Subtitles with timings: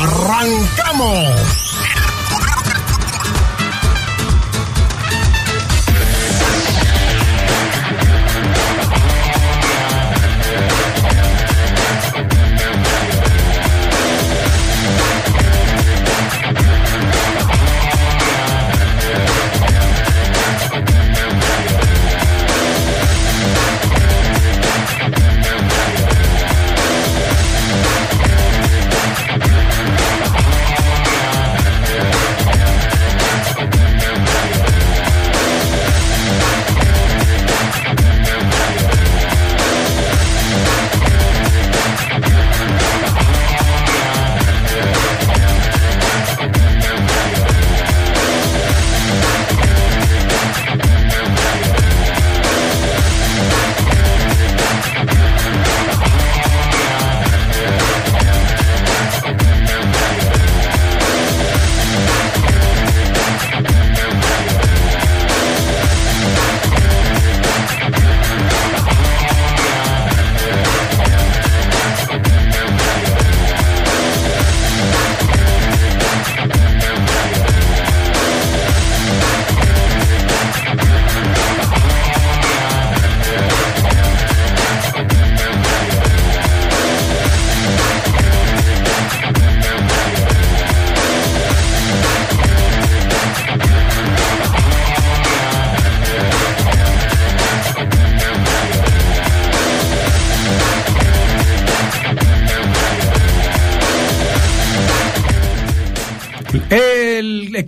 [0.00, 1.89] ¡Arrancamos!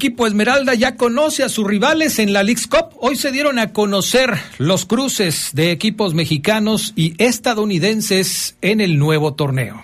[0.02, 2.96] Equipo Esmeralda ya conoce a sus rivales en la League's Cup.
[2.98, 9.34] Hoy se dieron a conocer los cruces de equipos mexicanos y estadounidenses en el nuevo
[9.34, 9.80] torneo.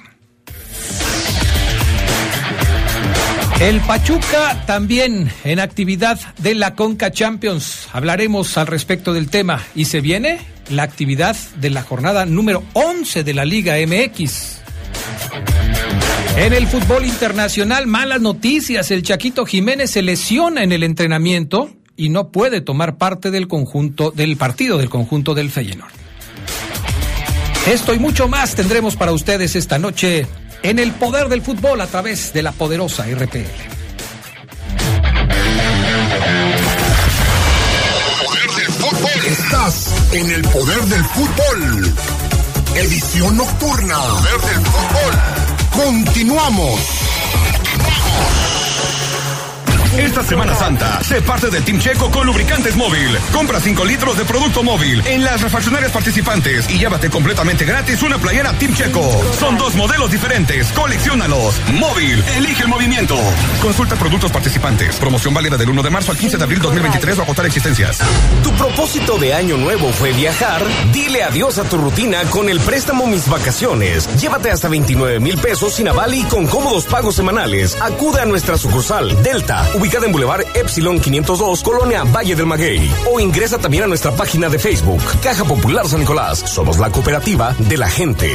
[3.61, 7.87] El Pachuca también en actividad de la Conca Champions.
[7.93, 9.65] Hablaremos al respecto del tema.
[9.77, 14.63] Y se viene la actividad de la jornada número 11 de la Liga MX.
[16.39, 18.93] En el fútbol internacional, malas noticias.
[18.93, 24.13] El Chaquito Jiménez se lesiona en el entrenamiento y no puede tomar parte del conjunto
[24.13, 25.91] del partido del conjunto del Feyenoord.
[27.67, 30.29] Esto y mucho más tendremos para ustedes esta noche
[30.63, 33.39] en el poder del fútbol a través de la poderosa RPL.
[39.27, 41.95] Estás en el poder del fútbol.
[42.77, 43.99] Edición nocturna.
[43.99, 45.08] Poder del fútbol.
[45.79, 46.99] Continuamos.
[49.99, 53.19] Esta Semana Santa, se parte del Team Checo con lubricantes móvil.
[53.33, 58.17] Compra 5 litros de producto móvil en las refaccionarias participantes y llévate completamente gratis una
[58.17, 59.21] playera Team Checo.
[59.35, 61.61] Son dos modelos diferentes, coleccionalos.
[61.73, 63.17] Móvil, elige el movimiento.
[63.61, 64.95] Consulta productos participantes.
[64.99, 67.99] Promoción válida del 1 de marzo al 15 de abril 2023 o agotar existencias.
[68.45, 70.63] ¿Tu propósito de año nuevo fue viajar?
[70.93, 74.09] Dile adiós a tu rutina con el préstamo Mis Vacaciones.
[74.21, 77.77] Llévate hasta 29 mil pesos sin aval y con cómodos pagos semanales.
[77.81, 82.91] Acude a nuestra sucursal Delta, ubicada en Boulevard Epsilon 502, Colonia Valle del Maguey.
[83.11, 86.39] O ingresa también a nuestra página de Facebook, Caja Popular San Nicolás.
[86.41, 88.31] Somos la cooperativa de la gente.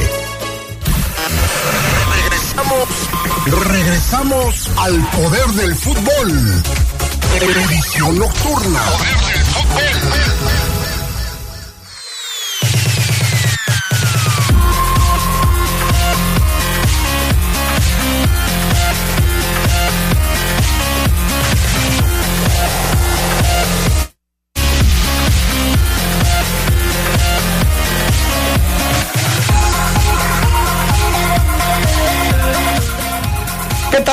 [2.22, 6.62] Regresamos, regresamos al poder del fútbol.
[7.40, 8.80] Edición nocturna.
[8.80, 10.73] Poder del fútbol.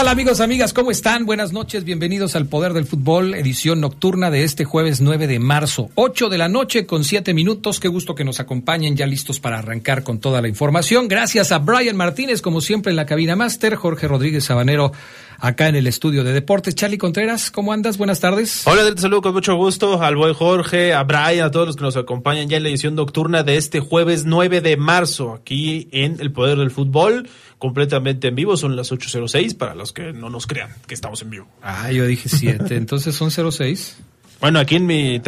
[0.01, 0.73] Tal amigos, amigas?
[0.73, 1.27] ¿Cómo están?
[1.27, 5.91] Buenas noches, bienvenidos al Poder del Fútbol, edición nocturna de este jueves 9 de marzo,
[5.93, 7.79] 8 de la noche con 7 minutos.
[7.79, 11.07] Qué gusto que nos acompañen, ya listos para arrancar con toda la información.
[11.07, 14.91] Gracias a Brian Martínez, como siempre en la cabina máster, Jorge Rodríguez Sabanero
[15.41, 16.75] acá en el estudio de deportes.
[16.75, 17.97] Charlie Contreras, ¿cómo andas?
[17.97, 18.65] Buenas tardes.
[18.65, 21.81] Hola, te saludo con mucho gusto al buen Jorge, a Brian, a todos los que
[21.81, 26.17] nos acompañan ya en la edición nocturna de este jueves 9 de marzo, aquí en
[26.19, 27.27] El Poder del Fútbol,
[27.57, 31.31] completamente en vivo, son las 8.06 para los que no nos crean que estamos en
[31.31, 31.47] vivo.
[31.63, 33.97] Ah, yo dije 7, entonces son 06.
[34.39, 35.19] Bueno, aquí en mi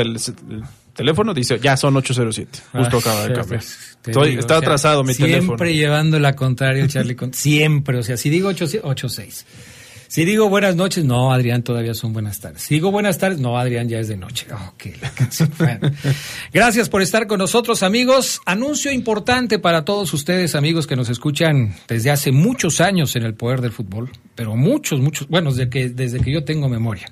[0.93, 2.59] teléfono dice, ya son 807.
[2.71, 3.63] Justo acaba de cambiar.
[4.05, 5.57] Estoy, está atrasado mi siempre teléfono.
[5.57, 7.17] Siempre llevando la contraria, Charlie.
[7.31, 9.45] siempre, o sea, si digo 86.
[10.13, 12.61] Si digo buenas noches, no, Adrián, todavía son buenas tardes.
[12.61, 14.45] Si digo buenas tardes, no, Adrián, ya es de noche.
[14.67, 15.51] Ok, la canción.
[16.53, 18.39] Gracias por estar con nosotros, amigos.
[18.45, 23.33] Anuncio importante para todos ustedes, amigos, que nos escuchan desde hace muchos años en el
[23.33, 27.07] poder del fútbol, pero muchos, muchos, bueno, desde que, desde que yo tengo memoria.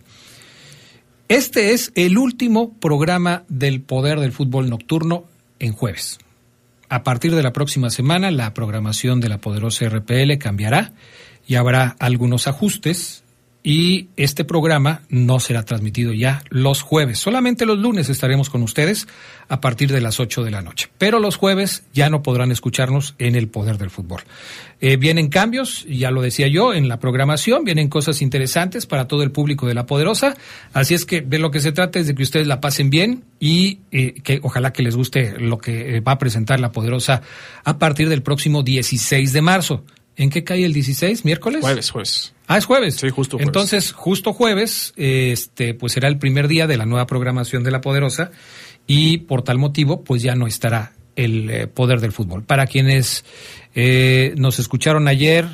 [1.28, 5.26] Este es el último programa del Poder del Fútbol Nocturno
[5.58, 6.20] en jueves.
[6.88, 10.94] A partir de la próxima semana, la programación de la poderosa RPL cambiará
[11.48, 13.22] y habrá algunos ajustes
[13.64, 17.20] y este programa no será transmitido ya los jueves.
[17.20, 19.08] Solamente los lunes estaremos con ustedes
[19.50, 20.90] a partir de las 8 de la noche.
[20.98, 24.22] Pero los jueves ya no podrán escucharnos en el poder del fútbol.
[24.80, 29.22] Eh, vienen cambios, ya lo decía yo, en la programación, vienen cosas interesantes para todo
[29.22, 30.36] el público de La Poderosa.
[30.74, 33.26] Así es que de lo que se trata es de que ustedes la pasen bien
[33.40, 37.22] y eh, que ojalá que les guste lo que eh, va a presentar La Poderosa
[37.64, 39.84] a partir del próximo 16 de marzo.
[40.18, 41.26] ¿En qué cae el 16?
[41.26, 41.62] ¿Miércoles?
[41.62, 42.34] Jueves, jueves.
[42.48, 42.96] Ah, es jueves.
[42.96, 43.48] Sí, justo jueves.
[43.48, 47.82] Entonces, justo jueves, este, pues será el primer día de la nueva programación de La
[47.82, 48.32] Poderosa
[48.88, 52.44] y por tal motivo, pues ya no estará el eh, poder del fútbol.
[52.44, 53.26] Para quienes
[53.74, 55.48] eh, nos escucharon ayer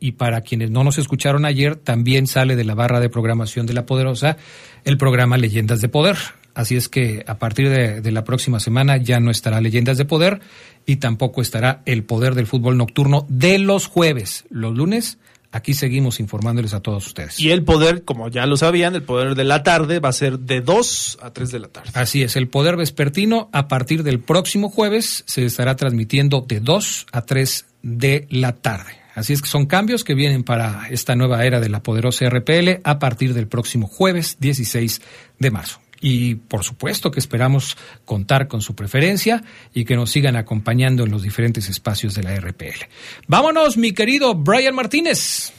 [0.00, 3.74] y para quienes no nos escucharon ayer, también sale de la barra de programación de
[3.74, 4.36] La Poderosa
[4.84, 6.16] el programa Leyendas de Poder.
[6.56, 10.06] Así es que a partir de, de, la próxima semana ya no estará Leyendas de
[10.06, 10.40] Poder
[10.86, 14.44] y tampoco estará el Poder del Fútbol Nocturno de los jueves.
[14.48, 15.18] Los lunes
[15.52, 17.38] aquí seguimos informándoles a todos ustedes.
[17.40, 20.38] Y el poder, como ya lo sabían, el poder de la tarde va a ser
[20.38, 21.90] de 2 a 3 de la tarde.
[21.94, 27.06] Así es, el poder vespertino a partir del próximo jueves se estará transmitiendo de 2
[27.12, 28.92] a 3 de la tarde.
[29.14, 32.80] Así es que son cambios que vienen para esta nueva era de la poderosa RPL
[32.84, 35.00] a partir del próximo jueves 16
[35.38, 35.80] de marzo.
[36.00, 41.10] Y por supuesto que esperamos contar con su preferencia y que nos sigan acompañando en
[41.10, 42.86] los diferentes espacios de la RPL.
[43.26, 45.52] Vámonos, mi querido Brian Martínez.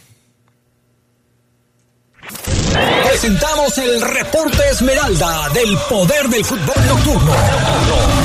[3.09, 8.16] Presentamos el reporte Esmeralda del poder del fútbol nocturno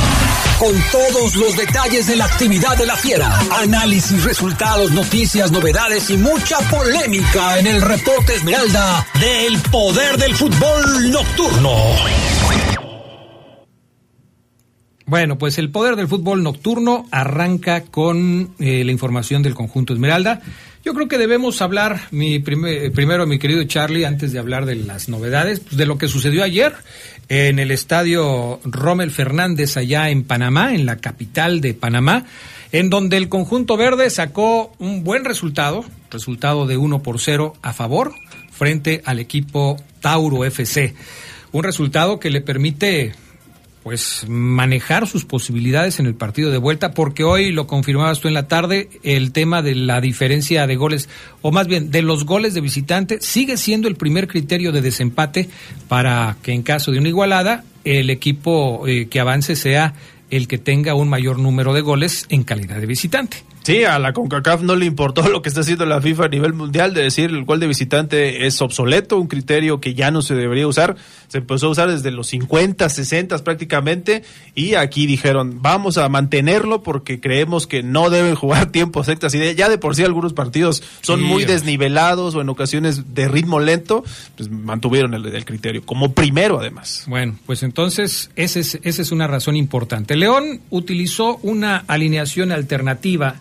[0.63, 3.37] con todos los detalles de la actividad de la fiera.
[3.51, 11.11] Análisis, resultados, noticias, novedades y mucha polémica en el reporte Esmeralda del poder del fútbol
[11.11, 11.71] nocturno.
[15.05, 20.43] Bueno, pues el poder del fútbol nocturno arranca con eh, la información del conjunto Esmeralda.
[20.85, 24.75] Yo creo que debemos hablar, mi primer, primero, mi querido Charlie, antes de hablar de
[24.75, 26.75] las novedades, pues de lo que sucedió ayer
[27.29, 32.25] en el estadio Rommel Fernández allá en Panamá, en la capital de Panamá,
[32.73, 37.73] en donde el conjunto verde sacó un buen resultado, resultado de 1 por 0 a
[37.73, 38.13] favor
[38.51, 40.95] frente al equipo Tauro FC.
[41.53, 43.13] Un resultado que le permite
[43.83, 48.35] pues manejar sus posibilidades en el partido de vuelta, porque hoy lo confirmabas tú en
[48.35, 51.09] la tarde, el tema de la diferencia de goles,
[51.41, 55.49] o más bien de los goles de visitante, sigue siendo el primer criterio de desempate
[55.89, 59.95] para que en caso de una igualada, el equipo eh, que avance sea
[60.31, 63.39] el que tenga un mayor número de goles en calidad de visitante.
[63.63, 66.53] Sí, a la CONCACAF no le importó lo que está haciendo la FIFA a nivel
[66.53, 70.35] mundial de decir el gol de visitante es obsoleto, un criterio que ya no se
[70.35, 70.97] debería usar.
[71.29, 74.23] Se empezó a usar desde los 50, 60 prácticamente
[74.55, 79.55] y aquí dijeron vamos a mantenerlo porque creemos que no deben jugar tiempos extras y
[79.55, 83.61] ya de por sí algunos partidos son sí, muy desnivelados o en ocasiones de ritmo
[83.61, 84.05] lento,
[84.37, 87.05] pues mantuvieron el, el criterio como primero además.
[87.07, 90.17] Bueno, pues entonces esa es, esa es una razón importante.
[90.17, 93.37] León utilizó una alineación alternativa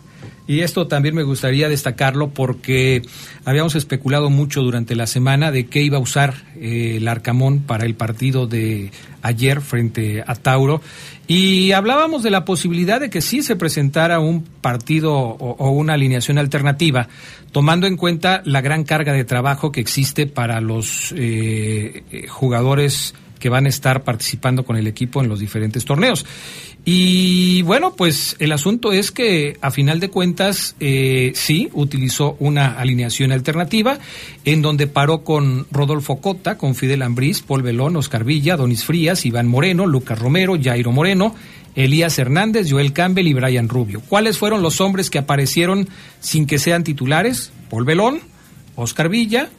[0.46, 3.02] y esto también me gustaría destacarlo porque
[3.44, 7.86] habíamos especulado mucho durante la semana de qué iba a usar eh, el Arcamón para
[7.86, 8.90] el partido de
[9.22, 10.80] ayer frente a Tauro.
[11.28, 15.94] Y hablábamos de la posibilidad de que sí se presentara un partido o, o una
[15.94, 17.08] alineación alternativa,
[17.52, 23.48] tomando en cuenta la gran carga de trabajo que existe para los eh, jugadores que
[23.48, 26.24] van a estar participando con el equipo en los diferentes torneos.
[26.84, 32.78] Y bueno, pues el asunto es que a final de cuentas eh, sí utilizó una
[32.78, 33.98] alineación alternativa
[34.44, 39.26] en donde paró con Rodolfo Cota, con Fidel Ambriz, Paul Belón, Oscar Villa, Donis Frías,
[39.26, 41.34] Iván Moreno, Lucas Romero, Jairo Moreno,
[41.74, 44.02] Elías Hernández, Joel Campbell y Brian Rubio.
[44.08, 45.88] ¿Cuáles fueron los hombres que aparecieron
[46.20, 47.50] sin que sean titulares?
[47.70, 48.20] Paul Belón,
[48.76, 49.50] Oscar Villa,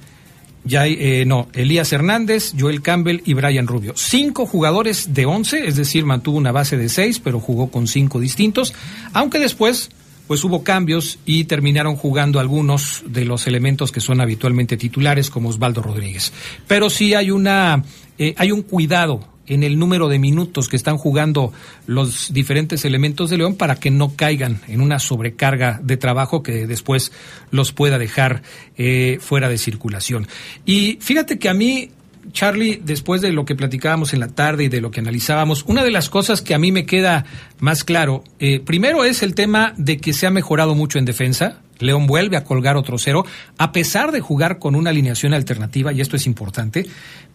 [0.65, 3.93] ya, eh, no, Elías Hernández, Joel Campbell y Brian Rubio.
[3.95, 8.19] Cinco jugadores de once, es decir, mantuvo una base de seis, pero jugó con cinco
[8.19, 8.73] distintos,
[9.13, 9.89] aunque después
[10.27, 15.49] pues hubo cambios y terminaron jugando algunos de los elementos que son habitualmente titulares, como
[15.49, 16.31] Osvaldo Rodríguez.
[16.67, 17.83] Pero sí hay una,
[18.17, 21.51] eh, hay un cuidado en el número de minutos que están jugando
[21.87, 26.67] los diferentes elementos de León para que no caigan en una sobrecarga de trabajo que
[26.67, 27.11] después
[27.51, 28.43] los pueda dejar
[28.77, 30.27] eh, fuera de circulación.
[30.65, 31.91] Y fíjate que a mí
[32.31, 35.83] Charlie, después de lo que platicábamos en la tarde y de lo que analizábamos, una
[35.83, 37.25] de las cosas que a mí me queda
[37.59, 41.59] más claro, eh, primero es el tema de que se ha mejorado mucho en defensa.
[41.79, 43.25] León vuelve a colgar otro cero,
[43.57, 46.85] a pesar de jugar con una alineación alternativa, y esto es importante,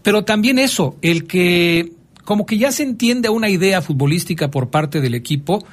[0.03, 1.93] pero también eso, el que
[2.29, 5.65] como que ya se entiende una idea futbolística por parte del equipo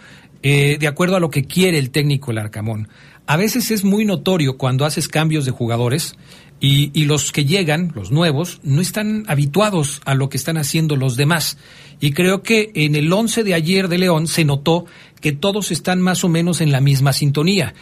[0.41, 2.87] eh, de acuerdo a lo que quiere el técnico el Arcamón.
[3.27, 6.15] A veces es muy notorio cuando haces cambios de jugadores
[6.61, 10.95] y, y, los que llegan, los nuevos, no están habituados a lo que están haciendo
[10.95, 11.57] los demás.
[11.99, 14.85] Y creo que en el 11 de ayer de León se notó
[15.19, 17.73] que todos están más o menos en la misma sintonía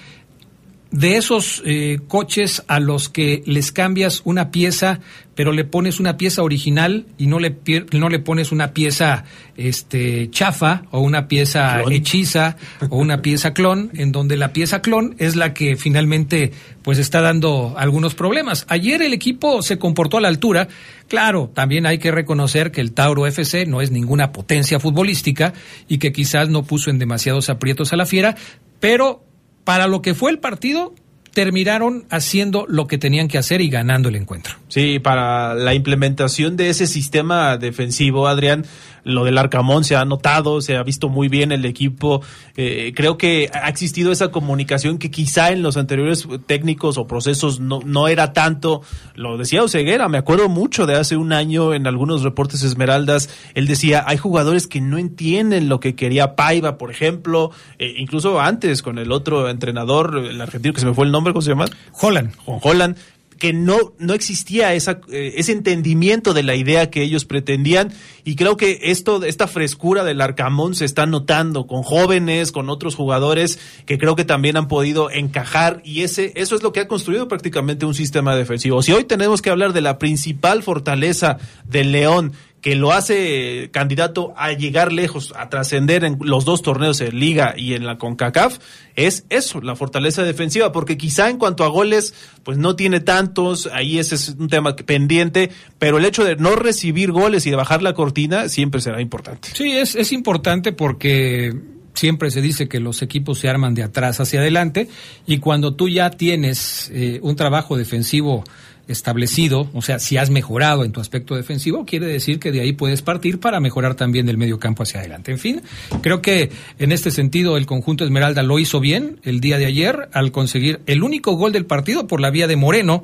[0.93, 4.99] de esos eh, coches a los que les cambias una pieza,
[5.33, 7.57] pero le pones una pieza original y no le
[7.91, 9.23] no le pones una pieza
[9.57, 12.57] este chafa o una pieza hechiza
[12.89, 16.51] o una pieza clon, en donde la pieza clon es la que finalmente
[16.83, 18.67] pues está dando algunos problemas.
[18.69, 20.67] Ayer el equipo se comportó a la altura.
[21.07, 25.53] Claro, también hay que reconocer que el Tauro FC no es ninguna potencia futbolística
[25.87, 28.35] y que quizás no puso en demasiados aprietos a la fiera,
[28.79, 29.23] pero
[29.63, 30.93] para lo que fue el partido,
[31.33, 34.55] terminaron haciendo lo que tenían que hacer y ganando el encuentro.
[34.67, 38.65] Sí, para la implementación de ese sistema defensivo, Adrián,
[39.03, 42.21] lo del Arcamón se ha notado, se ha visto muy bien el equipo.
[42.55, 47.59] Eh, creo que ha existido esa comunicación que quizá en los anteriores técnicos o procesos
[47.59, 48.81] no, no era tanto.
[49.15, 53.67] Lo decía Oseguera, me acuerdo mucho de hace un año en algunos reportes Esmeraldas, él
[53.67, 58.81] decía, hay jugadores que no entienden lo que quería Paiva, por ejemplo, eh, incluso antes
[58.81, 61.65] con el otro entrenador, el argentino que se me fue el nombre, ¿cómo se llama?
[61.99, 62.35] Holland.
[62.45, 62.97] Con Holland
[63.37, 68.35] que no, no existía esa, eh, ese entendimiento de la idea que ellos pretendían y
[68.35, 73.59] creo que esto, esta frescura del Arcamón se está notando con jóvenes, con otros jugadores
[73.85, 77.27] que creo que también han podido encajar y ese, eso es lo que ha construido
[77.27, 78.81] prácticamente un sistema defensivo.
[78.81, 84.33] Si hoy tenemos que hablar de la principal fortaleza del León, que lo hace candidato
[84.37, 88.57] a llegar lejos, a trascender en los dos torneos en Liga y en la CONCACAF,
[88.95, 93.69] es eso, la fortaleza defensiva, porque quizá en cuanto a goles, pues no tiene tantos,
[93.73, 97.57] ahí ese es un tema pendiente, pero el hecho de no recibir goles y de
[97.57, 99.49] bajar la cortina siempre será importante.
[99.53, 101.53] Sí, es, es importante porque
[101.93, 104.87] siempre se dice que los equipos se arman de atrás hacia adelante
[105.25, 108.43] y cuando tú ya tienes eh, un trabajo defensivo
[108.87, 112.73] establecido, o sea, si has mejorado en tu aspecto defensivo, quiere decir que de ahí
[112.73, 115.31] puedes partir para mejorar también del medio campo hacia adelante.
[115.31, 115.61] En fin,
[116.01, 120.09] creo que en este sentido el conjunto Esmeralda lo hizo bien el día de ayer
[120.11, 123.03] al conseguir el único gol del partido por la vía de Moreno,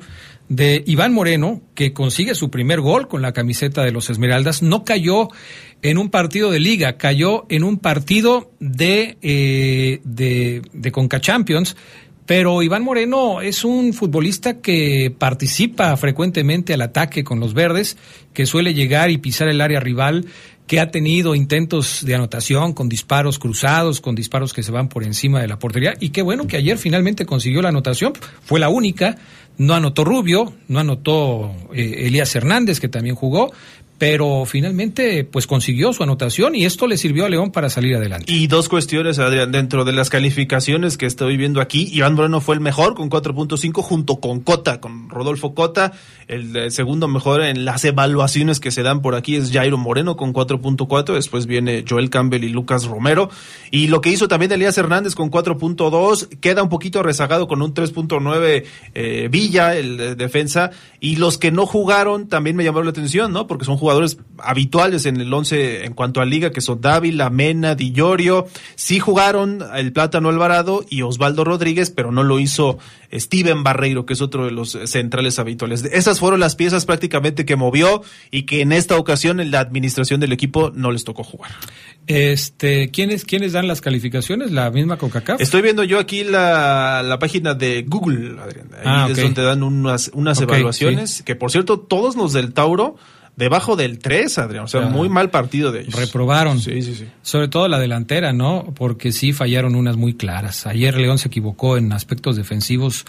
[0.50, 4.62] de Iván Moreno, que consigue su primer gol con la camiseta de los Esmeraldas.
[4.62, 5.28] No cayó
[5.80, 11.76] en un partido de liga, cayó en un partido de, eh, de, de Conca Champions
[12.30, 17.96] pero Iván Moreno es un futbolista que participa frecuentemente al ataque con los verdes,
[18.32, 20.26] que suele llegar y pisar el área rival,
[20.68, 25.02] que ha tenido intentos de anotación con disparos cruzados, con disparos que se van por
[25.02, 25.94] encima de la portería.
[25.98, 28.12] Y qué bueno que ayer finalmente consiguió la anotación.
[28.44, 29.16] Fue la única.
[29.60, 33.52] No anotó Rubio, no anotó eh, Elías Hernández, que también jugó,
[34.00, 38.32] pero finalmente pues consiguió su anotación y esto le sirvió a León para salir adelante.
[38.32, 42.54] Y dos cuestiones, Adrián, dentro de las calificaciones que estoy viendo aquí, Iván Moreno fue
[42.54, 45.92] el mejor con 4.5 junto con Cota, con Rodolfo Cota,
[46.28, 50.32] el, segundo mejor en las evaluaciones que se dan por aquí es Jairo Moreno con
[50.32, 53.28] 4.4, después viene Joel Campbell y Lucas Romero,
[53.70, 57.74] y lo que hizo también Elías Hernández con 4.2, queda un poquito rezagado con un
[57.74, 58.64] 3.9
[58.94, 63.46] eh, Villa, el defensa, y los que no jugaron también me llamaron la atención, ¿no?
[63.46, 67.28] Porque son jugadores jugadores habituales en el 11 en cuanto a liga, que son Dávila,
[67.28, 68.46] Mena, Di Llorio.
[68.76, 72.78] Sí jugaron el Plátano Alvarado y Osvaldo Rodríguez, pero no lo hizo
[73.12, 75.82] Steven Barreiro, que es otro de los centrales habituales.
[75.84, 80.20] Esas fueron las piezas prácticamente que movió y que en esta ocasión en la administración
[80.20, 81.50] del equipo no les tocó jugar.
[82.06, 84.52] Este, ¿quiénes, ¿Quiénes dan las calificaciones?
[84.52, 85.40] ¿La misma CONCACAF?
[85.40, 88.68] Estoy viendo yo aquí la, la página de Google, Adrián.
[88.74, 92.96] Ahí ah, es donde dan unas, unas evaluaciones, que por cierto, todos los del Tauro
[93.40, 94.64] debajo del 3, Adrián.
[94.64, 95.94] O sea, muy mal partido de ellos.
[95.94, 96.60] Reprobaron.
[96.60, 97.06] Sí, sí, sí.
[97.22, 98.72] Sobre todo la delantera, ¿no?
[98.76, 100.66] Porque sí fallaron unas muy claras.
[100.66, 103.06] Ayer León se equivocó en aspectos defensivos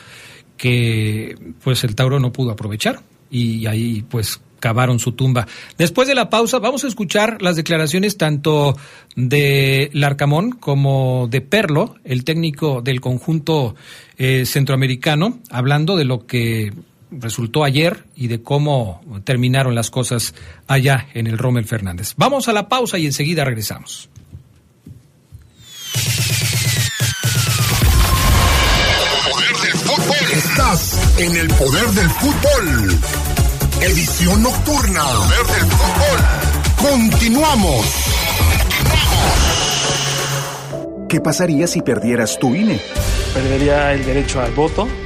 [0.55, 5.47] que pues el Tauro no pudo aprovechar y ahí pues cavaron su tumba.
[5.77, 8.77] Después de la pausa vamos a escuchar las declaraciones tanto
[9.15, 13.75] de Larcamón como de Perlo, el técnico del conjunto
[14.17, 16.71] eh, centroamericano, hablando de lo que
[17.11, 20.33] resultó ayer y de cómo terminaron las cosas
[20.67, 22.13] allá en el Rommel Fernández.
[22.17, 24.09] Vamos a la pausa y enseguida regresamos.
[30.31, 32.99] Estás en el poder del fútbol.
[33.81, 35.03] Edición nocturna.
[35.03, 36.91] Poder del fútbol.
[36.91, 37.85] Continuamos.
[41.09, 42.79] ¿Qué pasaría si perdieras tu INE?
[43.33, 44.87] Perdería el derecho al voto.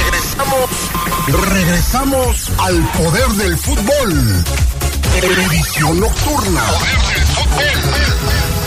[0.00, 0.70] Regresamos,
[1.52, 4.44] regresamos al poder del fútbol.
[5.22, 6.62] Edición nocturna.
[6.62, 8.59] Poder del fútbol.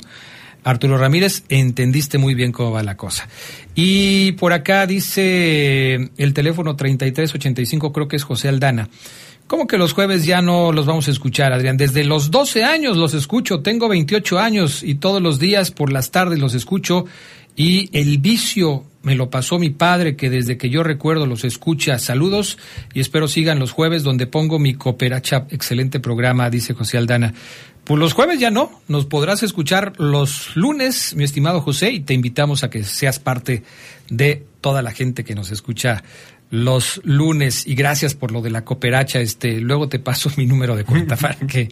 [0.63, 3.27] Arturo Ramírez, entendiste muy bien cómo va la cosa.
[3.73, 8.89] Y por acá dice el teléfono 3385, creo que es José Aldana.
[9.47, 11.75] ¿Cómo que los jueves ya no los vamos a escuchar, Adrián?
[11.75, 16.09] Desde los 12 años los escucho, tengo 28 años y todos los días por las
[16.09, 17.05] tardes los escucho
[17.57, 21.97] y el vicio me lo pasó mi padre que desde que yo recuerdo los escucha.
[21.97, 22.57] Saludos
[22.93, 25.47] y espero sigan los jueves donde pongo mi cooperacha.
[25.49, 27.33] Excelente programa, dice José Aldana.
[27.83, 32.13] Pues los jueves ya no, nos podrás escuchar los lunes, mi estimado José, y te
[32.13, 33.63] invitamos a que seas parte
[34.09, 36.03] de toda la gente que nos escucha
[36.51, 39.19] los lunes y gracias por lo de la cooperacha.
[39.19, 41.69] Este, luego te paso mi número de cuenta para que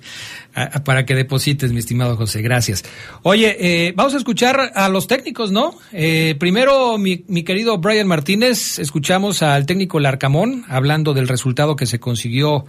[0.83, 2.41] para que deposites, mi estimado José.
[2.41, 2.83] Gracias.
[3.21, 5.77] Oye, eh, vamos a escuchar a los técnicos, ¿no?
[5.91, 11.85] Eh, primero, mi, mi querido Brian Martínez, escuchamos al técnico Larcamón hablando del resultado que
[11.85, 12.65] se consiguió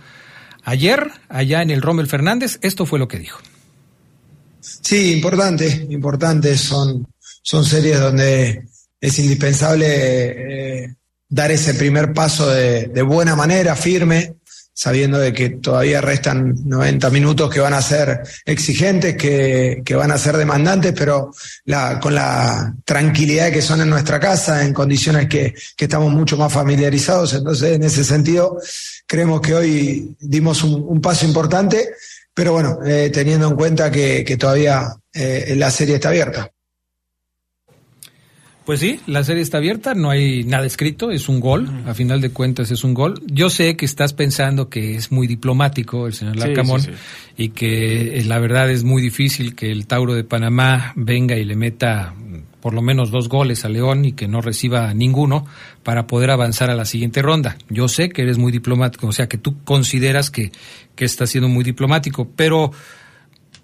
[0.64, 2.59] ayer allá en el Rommel Fernández.
[2.62, 3.40] Esto fue lo que dijo.
[4.61, 6.57] Sí, importante, importante.
[6.59, 8.64] Son, son series donde
[9.01, 10.94] es indispensable eh,
[11.31, 14.35] dar ese primer paso de, buena manera, firme,
[14.75, 20.19] sabiendo de que todavía restan 90 minutos que van a ser exigentes, que, van a
[20.19, 21.31] ser demandantes, pero
[22.03, 27.35] con la tranquilidad que son en nuestra casa, en condiciones que, estamos mucho más familiarizados.
[27.35, 28.59] Entonces, en ese sentido,
[29.07, 31.90] creemos que hoy dimos un, paso importante,
[32.35, 36.51] pero bueno, eh, teniendo en cuenta que, que todavía eh, la serie está abierta.
[38.64, 42.20] Pues sí, la serie está abierta, no hay nada escrito, es un gol, a final
[42.20, 43.20] de cuentas es un gol.
[43.27, 46.96] Yo sé que estás pensando que es muy diplomático el señor Larcamón sí, sí,
[47.37, 47.42] sí.
[47.44, 51.57] y que la verdad es muy difícil que el Tauro de Panamá venga y le
[51.57, 52.14] meta
[52.61, 55.46] por lo menos dos goles a León y que no reciba ninguno
[55.83, 57.57] para poder avanzar a la siguiente ronda.
[57.68, 60.53] Yo sé que eres muy diplomático, o sea que tú consideras que,
[60.94, 62.70] que está siendo muy diplomático, pero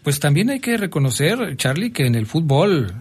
[0.03, 2.95] pues también hay que reconocer, Charlie, que en el fútbol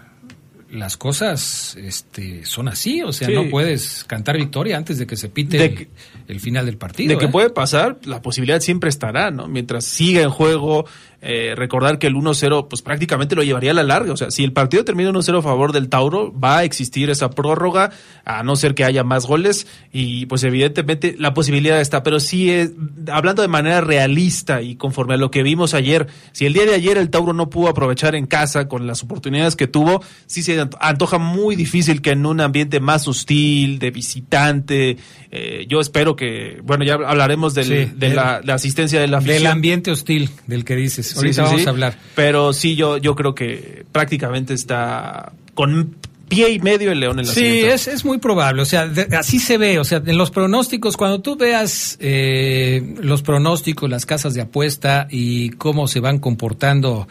[0.72, 3.34] las cosas este, son así, o sea, Sí.
[3.34, 5.88] no puedes cantar victoria antes de que se pite De el, que-
[6.28, 7.10] el final del partido.
[7.14, 7.32] De que ¿eh?
[7.32, 9.48] puede pasar, la posibilidad siempre estará, ¿no?
[9.48, 10.86] Mientras siga en juego,
[11.28, 14.14] eh, recordar que el 1-0 pues prácticamente lo llevaría a la larga.
[14.14, 17.32] O sea, si el partido termina 1-0 a favor del Tauro, va a existir esa
[17.32, 17.90] prórroga,
[18.26, 22.04] a no ser que haya más goles y pues evidentemente la posibilidad está.
[22.04, 22.72] Pero sí, es,
[23.12, 26.76] hablando de manera realista y conforme a lo que vimos ayer, si el día de
[26.76, 30.60] ayer el Tauro no pudo aprovechar en casa con las oportunidades que tuvo, sí se
[30.62, 34.98] anto- antoja muy difícil que en un ambiente más hostil, de visitante,
[35.32, 39.38] eh, yo espero que, bueno, ya hablaremos del- Sí, de la asistencia de la afición.
[39.38, 41.15] Del ambiente hostil del que dices.
[41.16, 41.68] Sí, Ahorita sí, vamos sí.
[41.68, 41.98] a hablar.
[42.16, 45.96] Pero sí, yo, yo creo que prácticamente está con
[46.28, 49.16] pie y medio el León en la Sí, es, es muy probable, o sea, de-
[49.16, 54.06] así se ve, o sea, en los pronósticos, cuando tú veas eh, los pronósticos, las
[54.08, 57.08] casas de apuesta y cómo se van comportando,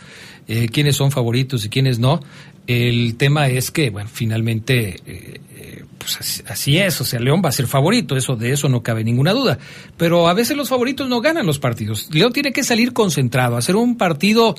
[0.48, 2.20] eh, quiénes son favoritos y quiénes no,
[2.66, 7.48] el tema es que, bueno, finalmente, eh, eh, pues así, es, o sea, León va
[7.48, 9.58] a ser favorito, eso de eso no cabe ninguna duda,
[9.96, 12.08] pero a veces los favoritos no ganan los partidos.
[12.12, 14.54] León tiene que salir concentrado, hacer un partido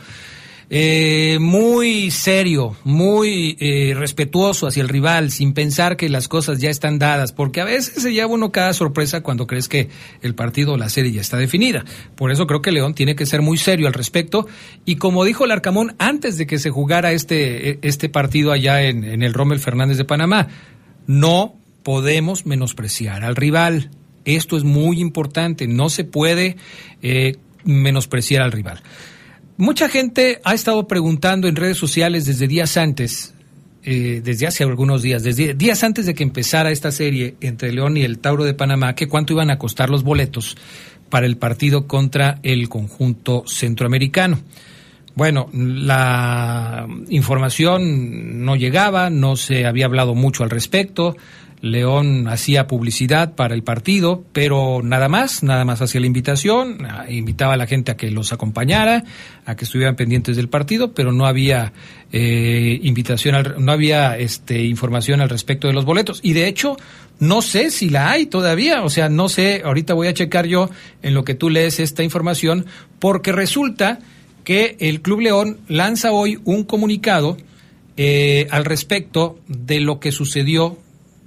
[0.71, 6.71] eh, muy serio, muy eh, respetuoso hacia el rival, sin pensar que las cosas ya
[6.71, 9.89] están dadas, porque a veces se lleva uno cada sorpresa cuando crees que
[10.23, 11.85] el partido o la serie ya está definida.
[12.15, 14.47] Por eso creo que León tiene que ser muy serio al respecto.
[14.85, 19.03] Y como dijo el Arcamón antes de que se jugara este, este partido allá en,
[19.03, 20.47] en el Rommel Fernández de Panamá,
[21.07, 23.91] no podemos menospreciar al rival.
[24.25, 26.57] Esto es muy importante, no se puede
[27.01, 28.81] eh, menospreciar al rival.
[29.57, 33.33] Mucha gente ha estado preguntando en redes sociales desde días antes,
[33.83, 37.97] eh, desde hace algunos días, desde días antes de que empezara esta serie entre León
[37.97, 40.57] y el Tauro de Panamá, que cuánto iban a costar los boletos
[41.09, 44.39] para el partido contra el conjunto centroamericano.
[45.15, 51.15] Bueno, la información no llegaba, no se había hablado mucho al respecto.
[51.61, 57.05] León hacía publicidad para el partido, pero nada más, nada más hacía la invitación, ah,
[57.09, 59.03] invitaba a la gente a que los acompañara,
[59.45, 61.71] a que estuvieran pendientes del partido, pero no había
[62.11, 66.19] eh, invitación, al- no había este, información al respecto de los boletos.
[66.21, 66.75] Y de hecho,
[67.19, 70.69] no sé si la hay todavía, o sea, no sé, ahorita voy a checar yo
[71.01, 72.65] en lo que tú lees esta información,
[72.99, 73.99] porque resulta
[74.45, 77.35] que el Club León lanza hoy un comunicado
[77.97, 80.77] eh, al respecto de lo que sucedió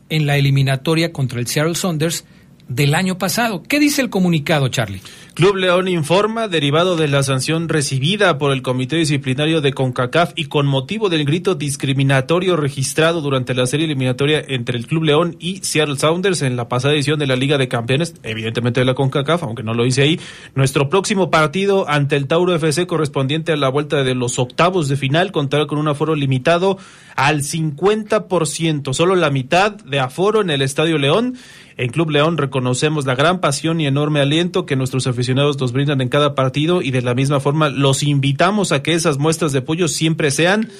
[0.09, 2.25] en la eliminatoria contra el Seattle Saunders
[2.69, 3.63] del año pasado.
[3.63, 5.03] ¿Qué dice el comunicado, Charlie?
[5.39, 10.47] Club León informa, derivado de la sanción recibida por el Comité Disciplinario de CONCACAF y
[10.47, 15.59] con motivo del grito discriminatorio registrado durante la serie eliminatoria entre el Club León y
[15.59, 19.45] Seattle Sounders en la pasada edición de la Liga de Campeones, evidentemente de la CONCACAF,
[19.45, 20.19] aunque no lo hice ahí,
[20.57, 24.97] nuestro próximo partido ante el Tauro FC correspondiente a la vuelta de los octavos de
[24.97, 26.79] final contará con un aforo limitado
[27.15, 31.37] al 50%, solo la mitad de aforo en el Estadio León.
[31.77, 36.01] En Club León reconocemos la gran pasión y enorme aliento que nuestros aficionados nos brindan
[36.01, 39.61] en cada partido y de la misma forma los invitamos a que esas muestras de
[39.61, 40.71] apoyo siempre sean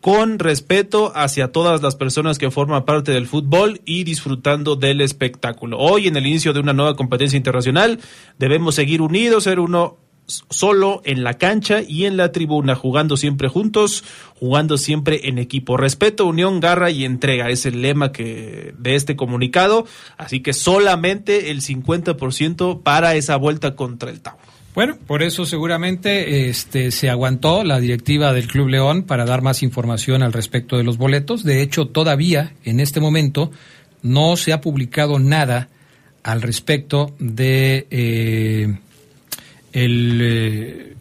[0.00, 5.78] con respeto hacia todas las personas que forman parte del fútbol y disfrutando del espectáculo.
[5.78, 7.98] Hoy, en el inicio de una nueva competencia internacional,
[8.38, 13.48] debemos seguir unidos, ser uno solo en la cancha y en la tribuna, jugando siempre
[13.48, 14.04] juntos,
[14.38, 15.76] jugando siempre en equipo.
[15.76, 21.50] Respeto, unión, garra y entrega es el lema que de este comunicado, así que solamente
[21.50, 24.54] el 50% para esa vuelta contra el Tauro.
[24.74, 29.62] Bueno, por eso seguramente este, se aguantó la directiva del Club León para dar más
[29.62, 31.44] información al respecto de los boletos.
[31.44, 33.52] De hecho, todavía en este momento
[34.02, 35.68] no se ha publicado nada
[36.24, 38.78] al respecto de eh,
[39.74, 40.96] el,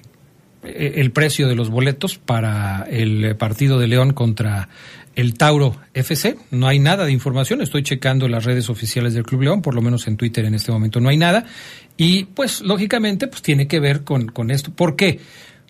[0.64, 4.68] eh, el precio de los boletos para el partido de León contra
[5.16, 6.36] el Tauro FC.
[6.52, 7.62] No hay nada de información.
[7.62, 10.72] Estoy checando las redes oficiales del Club León, por lo menos en Twitter en este
[10.72, 11.46] momento no hay nada.
[11.98, 14.72] Y pues lógicamente pues tiene que ver con, con esto.
[14.72, 15.20] ¿Por qué?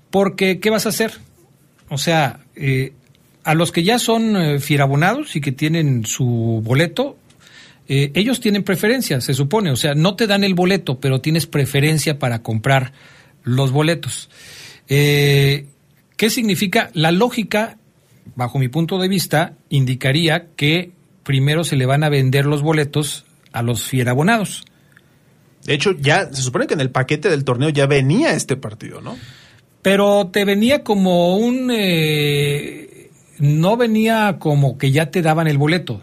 [0.10, 1.12] Porque ¿qué vas a hacer?
[1.90, 2.94] O sea, eh,
[3.44, 7.18] a los que ya son eh, fierabonados y que tienen su boleto,
[7.88, 9.72] eh, ellos tienen preferencia, se supone.
[9.72, 12.94] O sea, no te dan el boleto, pero tienes preferencia para comprar
[13.44, 14.30] los boletos.
[14.88, 15.68] Eh,
[16.18, 16.90] ¿Qué significa?
[16.94, 17.78] La lógica,
[18.36, 20.92] bajo mi punto de vista, indicaría que
[21.24, 24.66] primero se le van a vender los boletos a los fierabonados.
[25.66, 29.02] De hecho, ya se supone que en el paquete del torneo ya venía este partido,
[29.02, 29.18] ¿no?
[29.82, 31.72] Pero te venía como un...
[31.72, 36.02] eh, no venía como que ya te daban el boleto.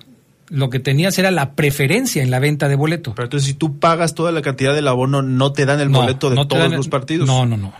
[0.50, 3.14] Lo que tenías era la preferencia en la venta de boleto.
[3.14, 6.00] Pero entonces si tú pagas toda la cantidad del abono, ¿no te dan el No,
[6.00, 7.26] boleto de no todos los partidos?
[7.26, 7.72] No, no, no.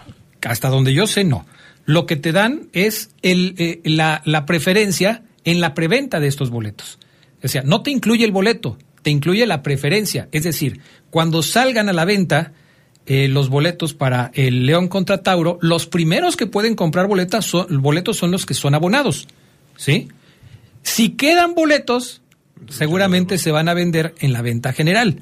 [0.42, 1.44] Hasta donde yo sé, no.
[1.84, 6.50] Lo que te dan es el, eh, la, la preferencia en la preventa de estos
[6.50, 6.98] boletos.
[7.42, 10.28] O sea, no te incluye el boleto, te incluye la preferencia.
[10.32, 10.80] Es decir,
[11.10, 12.52] cuando salgan a la venta
[13.06, 17.66] eh, los boletos para el León contra Tauro, los primeros que pueden comprar boletas son,
[17.82, 19.26] boletos son los que son abonados.
[19.76, 20.08] ¿Sí?
[20.82, 22.20] Si quedan boletos,
[22.68, 25.20] seguramente se van a vender en la venta general.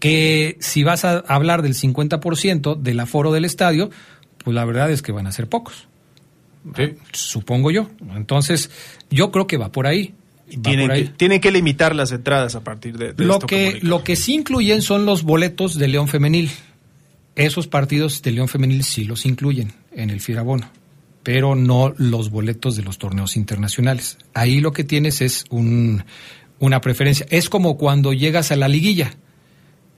[0.00, 3.90] Que si vas a hablar del 50% del aforo del estadio,
[4.44, 5.88] pues la verdad es que van a ser pocos.
[7.12, 7.88] Supongo yo.
[8.14, 8.70] Entonces,
[9.10, 10.14] yo creo que va por ahí.
[10.50, 11.04] Va Tienen por ahí.
[11.04, 14.16] que, tienen que limitar las entradas a partir de, de Lo esto que, lo que
[14.16, 16.50] sí incluyen son los boletos de León Femenil.
[17.34, 20.68] Esos partidos de León Femenil sí los incluyen en el Firabono,
[21.22, 24.18] pero no los boletos de los torneos internacionales.
[24.34, 26.02] Ahí lo que tienes es un,
[26.58, 27.26] una preferencia.
[27.30, 29.14] Es como cuando llegas a la liguilla.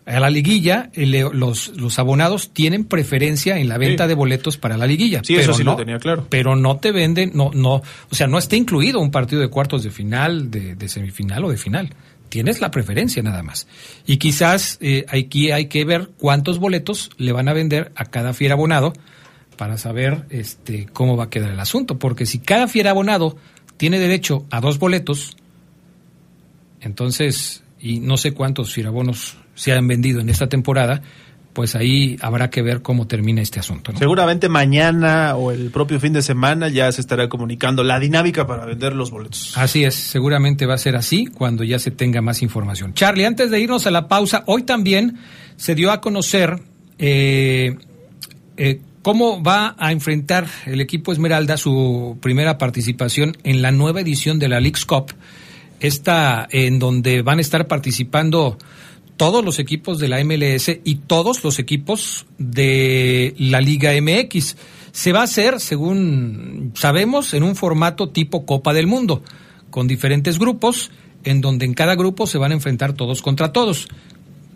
[0.06, 4.08] A la liguilla, el- los, los abonados tienen preferencia en la venta Sí.
[4.08, 5.20] de boletos para la liguilla.
[5.22, 6.26] Sí, eso pero sí lo no- tenía claro.
[6.28, 9.82] Pero no te venden, no, no, o sea, no está incluido un partido de cuartos
[9.82, 11.90] de final, de, de semifinal o de final.
[12.28, 13.66] Tienes la preferencia nada más.
[14.06, 18.32] Y quizás eh, aquí hay que ver cuántos boletos le van a vender a cada
[18.32, 18.92] fiera abonado
[19.56, 21.98] para saber este, cómo va a quedar el asunto.
[21.98, 23.36] Porque si cada fiera abonado
[23.76, 25.36] tiene derecho a dos boletos,
[26.80, 31.02] entonces, y no sé cuántos fierabonos se han vendido en esta temporada,
[31.52, 33.92] pues ahí habrá que ver cómo termina este asunto.
[33.92, 33.98] ¿no?
[33.98, 38.64] Seguramente mañana o el propio fin de semana ya se estará comunicando la dinámica para
[38.64, 39.56] vender los boletos.
[39.56, 42.94] Así es, seguramente va a ser así cuando ya se tenga más información.
[42.94, 45.18] Charlie, antes de irnos a la pausa, hoy también
[45.56, 46.62] se dio a conocer
[46.98, 47.76] eh,
[48.56, 54.38] eh, cómo va a enfrentar el equipo Esmeralda su primera participación en la nueva edición
[54.38, 55.12] de la Leagues Cup,
[55.80, 58.58] esta en donde van a estar participando
[59.16, 64.56] todos los equipos de la MLS y todos los equipos de la Liga MX.
[64.92, 69.22] Se va a hacer, según sabemos, en un formato tipo Copa del Mundo,
[69.68, 70.90] con diferentes grupos,
[71.22, 73.88] en donde en cada grupo se van a enfrentar todos contra todos.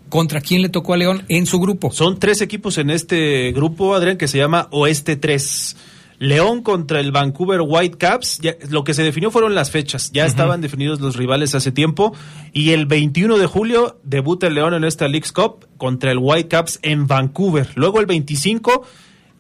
[0.09, 1.93] ¿Contra quién le tocó a León en su grupo?
[1.93, 5.77] Son tres equipos en este grupo, Adrián, que se llama Oeste 3.
[6.19, 8.39] León contra el Vancouver Whitecaps.
[8.41, 10.11] Ya, lo que se definió fueron las fechas.
[10.13, 12.15] Ya estaban definidos los rivales hace tiempo.
[12.53, 16.79] Y el 21 de julio debuta el León en esta League's Cup contra el Whitecaps
[16.83, 17.69] en Vancouver.
[17.75, 18.87] Luego el 25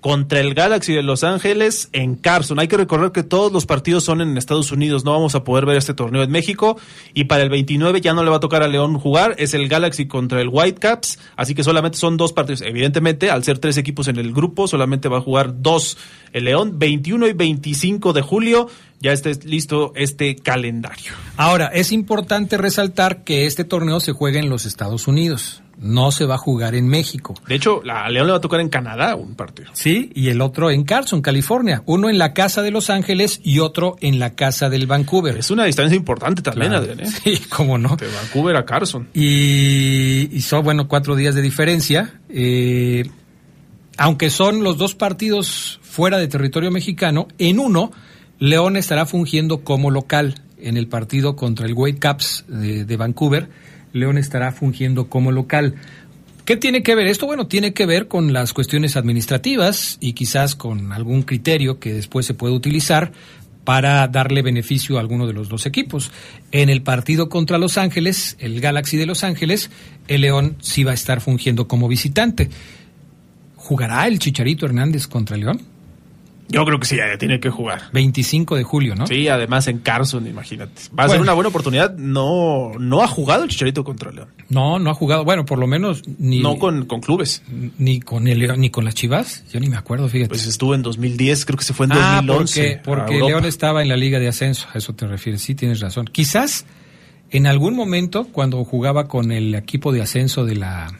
[0.04, 2.58] contra el Galaxy de Los Ángeles en Carson.
[2.58, 5.64] Hay que recordar que todos los partidos son en Estados Unidos, no vamos a poder
[5.64, 6.76] ver este torneo en México.
[7.14, 9.66] Y para el 29 ya no le va a tocar a León jugar, es el
[9.66, 12.60] Galaxy contra el Whitecaps, así que solamente son dos partidos.
[12.60, 15.96] Evidentemente, al ser tres equipos en el grupo, solamente va a jugar dos
[16.34, 18.68] el León, 21 y 25 de julio,
[19.00, 21.12] ya está listo este calendario.
[21.38, 26.24] Ahora, es importante resaltar que este torneo se juega en los Estados Unidos, no se
[26.24, 27.34] va a jugar en México.
[27.48, 29.70] De hecho, a León le va a tocar en Canadá un partido.
[29.74, 31.82] Sí, y el otro en Carson, California.
[31.86, 35.36] Uno en la casa de Los Ángeles y otro en la casa del Vancouver.
[35.36, 36.84] Es una distancia importante también, Claro.
[36.84, 37.00] Adrián.
[37.00, 37.12] ¿eh?
[37.24, 37.96] Sí, cómo no.
[37.96, 39.08] De Vancouver a Carson.
[39.14, 42.20] Y, y son, bueno, cuatro días de diferencia.
[42.28, 43.04] Eh,
[43.96, 47.92] aunque son los dos partidos fuera de territorio mexicano, en uno,
[48.38, 50.34] León estará fungiendo como local.
[50.58, 53.50] En el partido contra el Whitecaps de, de Vancouver,
[53.94, 55.76] León estará fungiendo como local.
[56.44, 57.24] ¿Qué tiene que ver esto?
[57.24, 62.26] Bueno, tiene que ver con las cuestiones administrativas y quizás con algún criterio que después
[62.26, 63.12] se puede utilizar
[63.64, 66.10] para darle beneficio a alguno de los dos equipos.
[66.52, 69.70] En el partido contra Los Ángeles, el Galaxy de Los Ángeles,
[70.06, 72.50] el León sí va a estar fungiendo como visitante.
[73.56, 75.62] ¿Jugará el Chicharito Hernández contra León?
[76.48, 77.82] Yo creo que sí, ya tiene que jugar.
[77.92, 79.06] 25 de julio, ¿no?
[79.06, 80.82] Sí, además en Carson, imagínate.
[80.96, 81.96] Va a ser una buena oportunidad.
[81.96, 84.28] No, no ha jugado el Chicharito contra León.
[84.48, 85.24] No, no ha jugado.
[85.24, 87.42] Bueno, por lo menos ni, No con, con clubes.
[87.78, 89.44] ni con el León, ni con las Chivas.
[89.52, 90.28] Yo ni me acuerdo, fíjate.
[90.28, 92.80] Pues estuvo en 2010, creo que se fue en ah, 2011.
[92.84, 93.26] porque, porque.
[93.26, 95.42] León estaba en la Liga de Ascenso, a eso te refieres.
[95.42, 96.06] Sí, tienes razón.
[96.12, 96.66] Quizás
[97.30, 100.92] en algún momento, cuando jugaba con el equipo de ascenso de la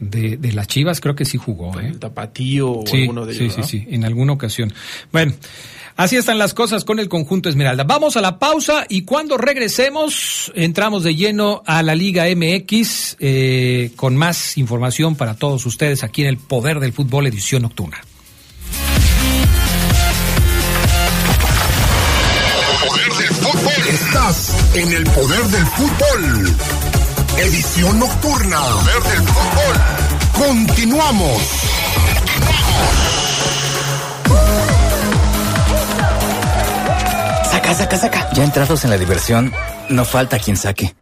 [0.00, 1.78] de, de las Chivas, creo que sí jugó.
[1.80, 1.86] ¿eh?
[1.88, 3.54] El Tapatío o Sí, alguno de ellos.
[3.54, 3.66] sí, ¿no?
[3.66, 4.72] sí, sí, en alguna ocasión.
[5.12, 5.32] Bueno,
[5.96, 7.84] así están las cosas con el conjunto Esmeralda.
[7.84, 13.90] Vamos a la pausa y cuando regresemos entramos de lleno a la Liga MX eh,
[13.96, 18.00] con más información para todos ustedes aquí en el Poder del Fútbol edición nocturna.
[22.86, 23.88] Poder del fútbol.
[23.88, 26.87] Estás en el poder del fútbol.
[27.40, 28.60] Edición nocturna.
[28.84, 29.76] Del fútbol.
[30.36, 31.42] Continuamos.
[37.50, 38.30] Saca, saca, saca.
[38.32, 39.52] Ya entrados en la diversión,
[39.88, 40.96] no falta quien saque.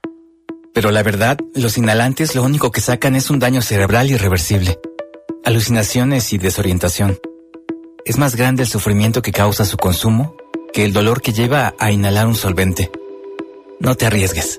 [0.74, 4.78] Pero la verdad, los inhalantes lo único que sacan es un daño cerebral irreversible.
[5.42, 7.18] Alucinaciones y desorientación.
[8.04, 10.36] Es más grande el sufrimiento que causa su consumo
[10.74, 12.90] que el dolor que lleva a inhalar un solvente.
[13.80, 14.58] No te arriesgues.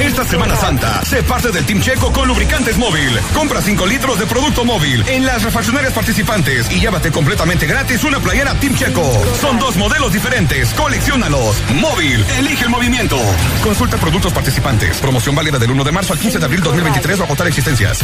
[0.00, 3.18] Esta Semana Santa, sé parte del Team Checo con lubricantes móvil.
[3.32, 8.18] Compra 5 litros de producto móvil en las refaccionarias participantes y llévate completamente gratis una
[8.20, 9.04] playera Team Checo.
[9.40, 11.62] Son dos modelos diferentes, coleccionalos.
[11.74, 13.16] Móvil, elige el movimiento.
[13.62, 14.98] Consulta productos participantes.
[14.98, 18.00] Promoción válida del 1 de marzo al 15 de abril 2023 o agotar existencias.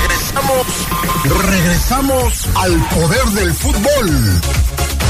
[0.00, 0.66] Regresamos,
[1.50, 4.40] regresamos al poder del fútbol.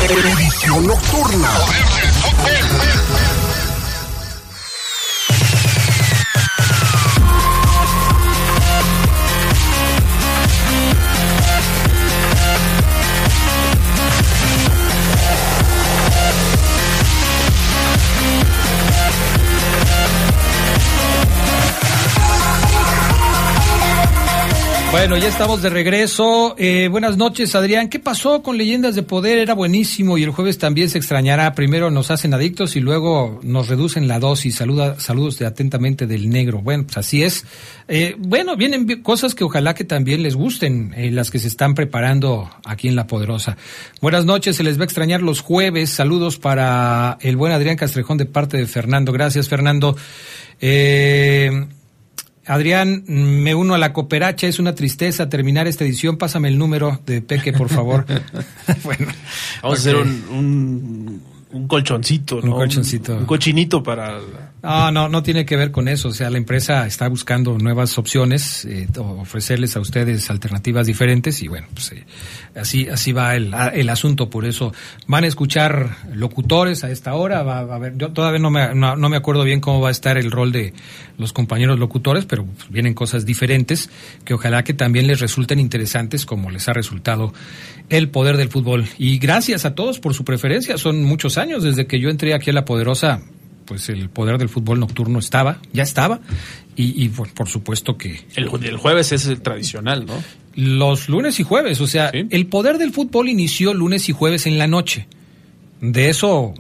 [0.09, 1.49] Edición nocturna.
[1.49, 2.78] Poder del fútbol.
[24.99, 26.57] Bueno, ya estamos de regreso.
[26.59, 27.89] Eh, buenas noches, Adrián.
[27.89, 29.39] ¿Qué pasó con Leyendas de Poder?
[29.39, 31.55] Era buenísimo y el jueves también se extrañará.
[31.55, 34.57] Primero nos hacen adictos y luego nos reducen la dosis.
[34.57, 36.63] Saluda, saludos de atentamente del negro.
[36.63, 37.45] Bueno, pues así es.
[37.87, 41.77] Eh, bueno, vienen cosas que ojalá que también les gusten, eh, las que se están
[41.77, 43.57] preparando aquí en La Poderosa.
[44.01, 45.91] Buenas noches, se les va a extrañar los jueves.
[45.91, 49.13] Saludos para el buen Adrián Castrejón de parte de Fernando.
[49.13, 49.97] Gracias, Fernando.
[50.61, 51.69] Eh,
[52.49, 56.17] Adrián, me uno a la cooperacha, es una tristeza terminar esta edición.
[56.17, 58.07] Pásame el número de Peque, por favor.
[58.85, 59.07] bueno,
[59.63, 62.53] vamos a hacer un, un, colchoncito, ¿no?
[62.53, 63.17] Un colchoncito.
[63.17, 64.19] Un, cochinito para
[64.63, 66.09] no, no, no tiene que ver con eso.
[66.09, 71.49] O sea, la empresa está buscando nuevas opciones, eh, ofrecerles a ustedes alternativas diferentes y
[71.49, 72.05] bueno, pues eh,
[72.57, 74.31] así, así va el, el, asunto.
[74.31, 74.73] Por eso
[75.07, 77.43] van a escuchar locutores a esta hora.
[77.43, 80.19] Va, a ver, yo todavía no me, no, me acuerdo bien cómo va a estar
[80.19, 80.75] el rol de
[81.17, 83.91] los compañeros locutores, pero vienen cosas diferentes
[84.25, 87.33] que ojalá que también les resulten interesantes como les ha resultado
[87.89, 88.87] el poder del fútbol.
[88.99, 90.79] Y gracias a todos por su preferencia.
[90.79, 93.23] Son muchos años desde que yo entré aquí a La Poderosa
[93.69, 96.21] pues el poder del fútbol nocturno estaba, ya estaba,
[96.75, 98.21] y, por, supuesto que...
[98.37, 100.15] El, jueves es el tradicional, ¿no?
[100.55, 104.59] Los lunes y jueves, o sea, el poder del fútbol inició lunes y jueves en
[104.59, 105.09] la noche.
[105.81, 106.55] De eso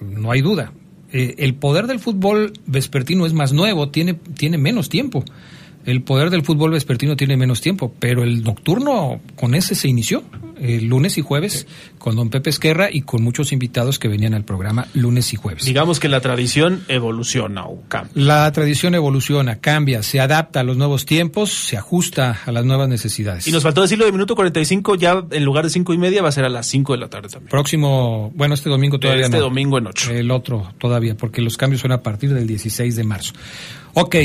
[0.00, 0.72] no hay duda.
[1.12, 5.22] Eh, el poder del fútbol vespertino es más nuevo, tiene, tiene menos tiempo.
[5.88, 10.22] El poder del fútbol vespertino tiene menos tiempo, pero el nocturno con ese se inició
[10.60, 14.44] el lunes y jueves con don Pepe Esquerra y con muchos invitados que venían al
[14.44, 15.64] programa lunes y jueves.
[15.64, 18.12] Digamos que la tradición evoluciona o cambia.
[18.14, 22.90] La tradición evoluciona, cambia, se adapta a los nuevos tiempos, se ajusta a las nuevas
[22.90, 23.48] necesidades.
[23.48, 26.28] Y nos faltó decirlo de minuto 45, ya en lugar de cinco y media va
[26.28, 27.48] a ser a las 5 de la tarde también.
[27.48, 30.10] Próximo, bueno, este domingo todavía este domingo en 8.
[30.10, 33.32] El otro todavía, porque los cambios son a partir del 16 de marzo.
[33.94, 34.16] Ok.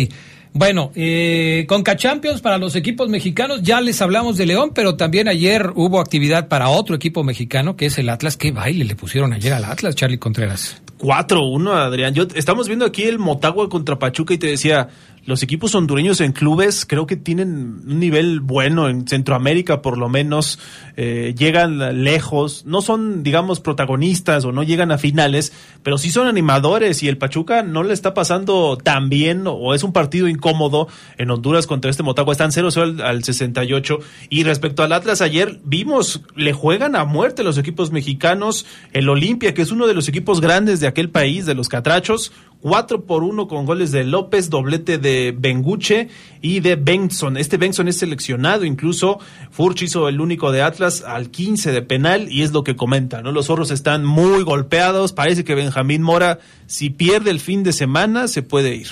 [0.55, 5.27] Bueno, eh, Conca Champions para los equipos mexicanos, ya les hablamos de León, pero también
[5.27, 8.37] ayer hubo actividad para otro equipo mexicano, que es el Atlas.
[8.37, 10.79] ¿Qué baile le pusieron ayer al Atlas, Charlie Contreras?
[10.99, 12.13] 4-1, Adrián.
[12.13, 14.89] Yo, estamos viendo aquí el Motagua contra Pachuca y te decía,
[15.25, 20.09] los equipos hondureños en clubes creo que tienen un nivel bueno en Centroamérica por lo
[20.09, 20.59] menos
[20.97, 26.27] eh, llegan lejos no son digamos protagonistas o no llegan a finales pero sí son
[26.27, 30.87] animadores y el Pachuca no le está pasando tan bien o es un partido incómodo
[31.17, 32.33] en Honduras contra este Motagua.
[32.33, 37.57] Están 0-0 al, 68 y respecto al Atlas ayer vimos le juegan a muerte los
[37.57, 38.65] equipos mexicanos.
[38.91, 42.31] El Olimpia que es uno de los equipos grandes de aquel país de los Catrachos
[42.63, 46.07] 4 por 1 con goles de López, doblete de Benguche
[46.41, 47.35] y de Benson.
[47.35, 49.19] Este Benson es seleccionado, incluso
[49.51, 53.21] Furch hizo el único de Atlas al 15 de penal y es lo que comenta,
[53.21, 53.33] ¿no?
[53.33, 58.29] Los zorros están muy golpeados, parece que Benjamín Mora, si pierde el fin de semana,
[58.29, 58.87] se puede ir.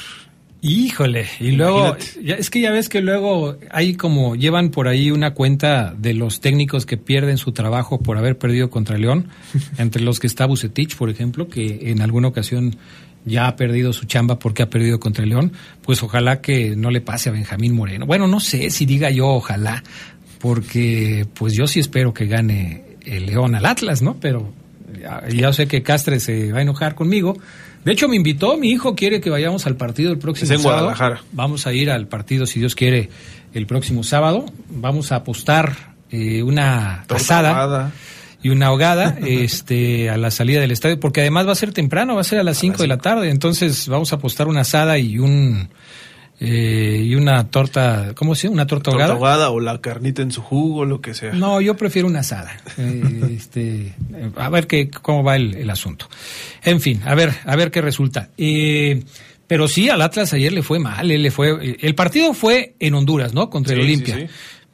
[0.63, 5.33] Híjole, y luego, es que ya ves que luego hay como, llevan por ahí una
[5.33, 9.29] cuenta de los técnicos que pierden su trabajo por haber perdido contra León,
[9.77, 12.75] entre los que está Bucetich, por ejemplo, que en alguna ocasión
[13.25, 16.91] ya ha perdido su chamba porque ha perdido contra el León, pues ojalá que no
[16.91, 18.05] le pase a Benjamín Moreno.
[18.05, 19.83] Bueno, no sé si diga yo ojalá,
[20.39, 24.17] porque pues yo sí espero que gane el León al Atlas, ¿no?
[24.19, 24.51] Pero
[24.99, 27.37] ya, ya sé que Castre se va a enojar conmigo.
[27.83, 30.59] De hecho, me invitó, mi hijo quiere que vayamos al partido el próximo Es en
[30.59, 30.85] sábado.
[30.85, 31.23] Guadalajara.
[31.31, 33.09] Vamos a ir al partido, si Dios quiere,
[33.53, 34.45] el próximo sábado.
[34.69, 37.91] Vamos a apostar eh, una asada ahogada.
[38.43, 42.15] Y una ahogada este, a la salida del estadio, porque además va a ser temprano,
[42.15, 43.29] va a ser a las 5 de la tarde.
[43.29, 45.69] Entonces vamos a apostar una asada y un
[46.43, 48.55] eh, y una torta, ¿cómo se llama?
[48.55, 49.13] Una torta Torta ahogada.
[49.45, 51.33] ahogada o la carnita en su jugo, lo que sea.
[51.33, 52.51] No, yo prefiero una asada.
[52.79, 53.93] Eh, este,
[54.35, 56.09] a ver qué, cómo va el, el asunto.
[56.63, 58.29] En fin, a ver, a ver qué resulta.
[58.39, 59.03] Eh,
[59.45, 61.11] pero sí, al Atlas ayer le fue mal.
[61.11, 63.49] él le fue, eh, el partido fue en Honduras, ¿no?
[63.51, 64.15] Contra el Sí, sí, Olimpia.
[64.17, 64.25] sí.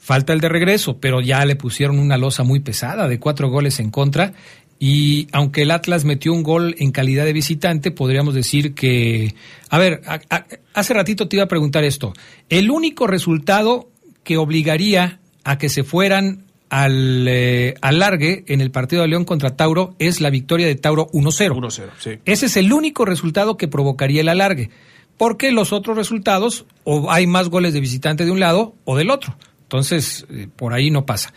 [0.08, 3.82] Falta el de regreso, pero ya le pusieron una losa muy pesada de cuatro goles
[3.82, 4.32] en contra.
[4.80, 9.36] Y aunque el Atlas metió un gol en calidad de visitante, podríamos decir que...
[9.70, 12.14] A ver, a- a- hace ratito te iba a preguntar esto.
[12.47, 13.89] El único resultado
[14.24, 19.58] que obligaría a que se fueran al eh, alargue en el partido de León contra
[19.58, 21.53] Tauro es la victoria de Tauro 1-0.
[21.53, 22.12] 1-0, sí.
[22.24, 24.70] Ese es el único resultado que provocaría el alargue,
[25.18, 29.10] porque los otros resultados o hay más goles de visitante de un lado o del
[29.10, 29.36] otro.
[29.68, 31.34] Entonces, eh, por ahí no pasa.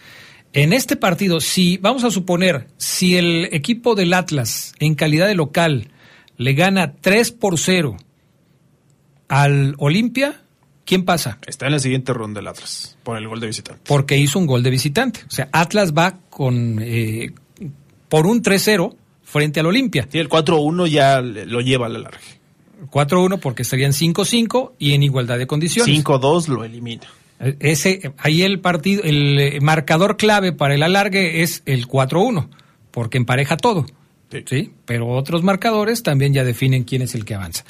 [0.53, 5.35] En este partido, si vamos a suponer, si el equipo del Atlas en calidad de
[5.35, 5.89] local
[6.37, 7.97] le gana 3 por 0
[9.29, 10.43] al Olimpia,
[10.85, 11.39] ¿quién pasa?
[11.47, 13.83] Está en la siguiente ronda el Atlas, por el gol de visitante.
[13.85, 15.21] Porque hizo un gol de visitante.
[15.27, 17.33] O sea, Atlas va con eh,
[18.09, 20.07] por un 3-0 frente al Olimpia.
[20.11, 22.21] Sí, el 4-1 ya lo lleva a la larga.
[22.91, 26.05] 4-1 porque estarían 5-5 y en igualdad de condiciones.
[26.05, 27.07] 5-2 lo elimina.
[27.61, 32.49] Ese, ahí el partido, el eh, marcador clave para el alargue es el 4-1,
[32.91, 33.87] porque empareja todo.
[34.47, 34.73] Sí.
[34.85, 37.65] Pero otros marcadores también ya definen quién es el que avanza.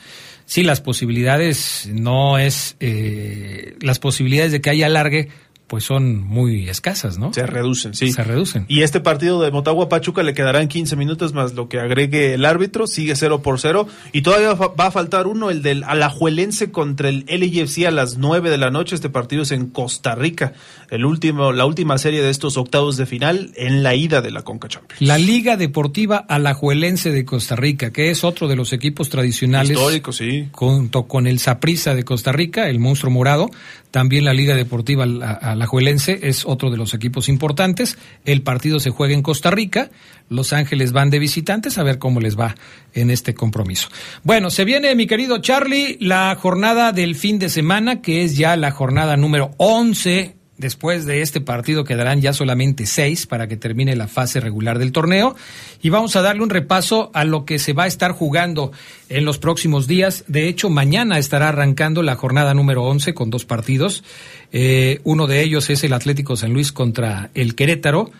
[0.45, 5.29] Sí, las posibilidades no es, eh, las posibilidades de que haya alargue,
[5.71, 7.33] pues son muy escasas, ¿no?
[7.33, 8.11] Se reducen, sí.
[8.11, 8.65] Se reducen.
[8.67, 12.45] Y este partido de Motagua Pachuca le quedarán 15 minutos más lo que agregue el
[12.45, 17.09] árbitro, sigue 0 por 0 y todavía va a faltar uno, el del Alajuelense contra
[17.09, 18.97] el LAFC a las 9 de la noche.
[18.97, 20.55] Este partido es en Costa Rica,
[20.91, 24.43] el último la última serie de estos octavos de final en la ida de la
[24.43, 25.01] Conca Champions.
[25.01, 29.71] La Liga Deportiva Alajuelense de Costa Rica, que es otro de los equipos tradicionales.
[29.71, 30.49] Histórico, sí.
[30.51, 33.51] Junto con el Saprissa de Costa Rica, el monstruo morado.
[33.91, 37.99] También la Liga Deportiva Ala- Alajuelense es otro de los equipos importantes.
[38.25, 39.91] El partido se juega en Costa Rica.
[40.29, 42.55] Los Ángeles van de visitantes a ver cómo les va
[42.95, 43.89] en este compromiso.
[44.23, 48.57] Bueno, se viene, mi querido Charlie, la jornada del fin de semana, que es ya
[48.57, 53.97] la jornada número 11 Después de este partido quedarán ya solamente seis para que termine
[53.97, 55.35] la fase regular del torneo.
[55.81, 58.71] Y vamos a darle un repaso a lo que se va a estar jugando
[59.09, 60.25] en los próximos días.
[60.29, 64.05] De hecho, mañana estará arrancando la jornada número 11 con dos partidos.
[64.53, 68.11] Eh, uno de ellos es el Atlético San Luis contra el Querétaro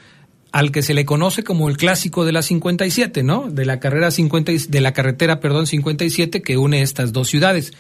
[0.51, 3.51] al que se le conoce como el clásico de la 57, ¿no?
[3.51, 7.73] De la carrera 50, y- de la carretera, perdón, 57 que une estas dos ciudades.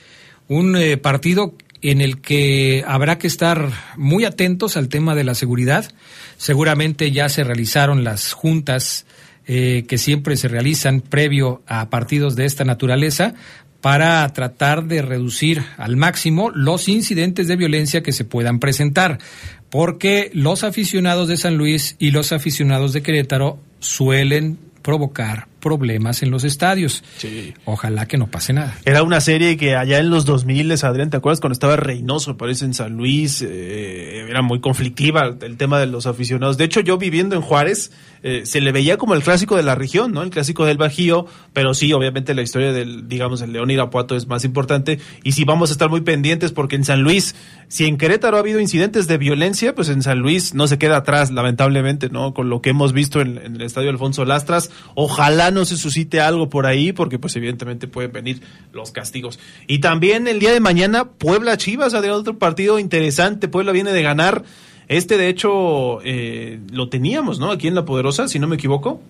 [0.48, 5.34] Un eh, partido en el que habrá que estar muy atentos al tema de la
[5.34, 5.90] seguridad.
[6.36, 9.06] Seguramente ya se realizaron las juntas
[9.46, 13.34] eh, que siempre se realizan previo a partidos de esta naturaleza
[13.80, 19.18] para tratar de reducir al máximo los incidentes de violencia que se puedan presentar,
[19.70, 26.30] porque los aficionados de San Luis y los aficionados de Querétaro suelen provocar problemas en
[26.30, 27.04] los estadios.
[27.64, 28.76] Ojalá que no pase nada.
[28.84, 32.64] Era una serie que allá en los 2000, Adrián, ¿te acuerdas cuando estaba Reynoso, parece
[32.64, 33.42] en San Luis?
[33.42, 36.56] Eh, era muy conflictiva el tema de los aficionados.
[36.56, 37.92] De hecho, yo viviendo en Juárez,
[38.22, 40.22] eh, se le veía como el clásico de la región, ¿no?
[40.22, 44.26] El clásico del Bajío, pero sí, obviamente la historia del, digamos, el León Irapuato es
[44.26, 45.00] más importante.
[45.22, 47.34] Y sí vamos a estar muy pendientes porque en San Luis,
[47.68, 50.98] si en Querétaro ha habido incidentes de violencia, pues en San Luis no se queda
[50.98, 52.34] atrás, lamentablemente, ¿no?
[52.34, 56.20] Con lo que hemos visto en, en el estadio Alfonso Lastras, ojalá no se suscite
[56.20, 58.42] algo por ahí, porque pues evidentemente pueden venir
[58.72, 59.38] los castigos.
[59.66, 63.48] Y también el día de mañana, Puebla Chivas, Adrián, otro partido interesante.
[63.48, 64.44] Puebla viene de ganar.
[64.88, 67.50] Este, de hecho, eh, lo teníamos, ¿no?
[67.50, 69.00] Aquí en La Poderosa, si no me equivoco.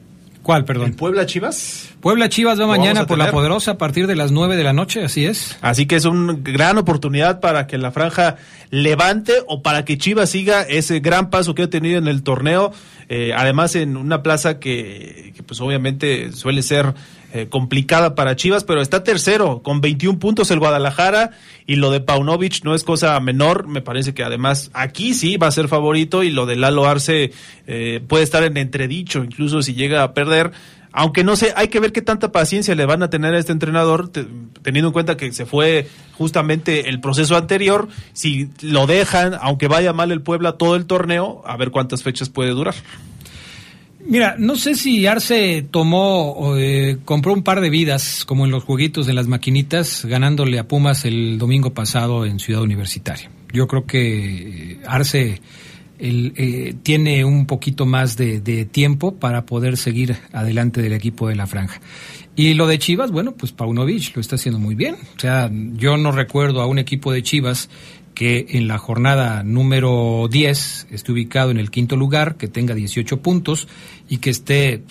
[0.43, 0.87] ¿Cuál, perdón?
[0.87, 1.91] ¿El Puebla Chivas?
[2.01, 5.05] Puebla Chivas va mañana por la poderosa a partir de las 9 de la noche,
[5.05, 5.59] así es.
[5.61, 8.37] Así que es una gran oportunidad para que la franja
[8.71, 12.73] levante o para que Chivas siga ese gran paso que ha tenido en el torneo.
[13.11, 16.95] Eh, además, en una plaza que, que, pues obviamente suele ser
[17.33, 21.31] eh, complicada para Chivas, pero está tercero con 21 puntos el Guadalajara
[21.65, 25.47] y lo de Paunovic no es cosa menor, me parece que además aquí sí va
[25.47, 27.31] a ser favorito y lo de Lalo Arce
[27.69, 30.51] eh, puede estar en entredicho, incluso si llega a perder.
[30.93, 33.53] Aunque no sé, hay que ver qué tanta paciencia le van a tener a este
[33.53, 35.87] entrenador, teniendo en cuenta que se fue
[36.19, 41.43] justamente el proceso anterior, si lo dejan, aunque vaya mal el Puebla todo el torneo,
[41.47, 42.75] a ver cuántas fechas puede durar.
[44.07, 48.65] Mira, no sé si Arce tomó, eh, compró un par de vidas, como en los
[48.65, 53.31] jueguitos de las maquinitas, ganándole a Pumas el domingo pasado en Ciudad Universitaria.
[53.53, 55.41] Yo creo que eh, Arce
[55.99, 61.37] el, eh, tiene un poquito más de, tiempo para poder seguir adelante del equipo de
[61.37, 61.81] la franja.
[62.37, 64.97] Y lo de Chivas, bueno, pues Paunovic lo está haciendo muy bien.
[65.17, 67.69] O sea, yo no recuerdo a un equipo de Chivas
[68.21, 73.23] que en la jornada número 10 esté ubicado en el quinto lugar, que tenga 18
[73.23, 73.67] puntos
[74.11, 74.83] y que esté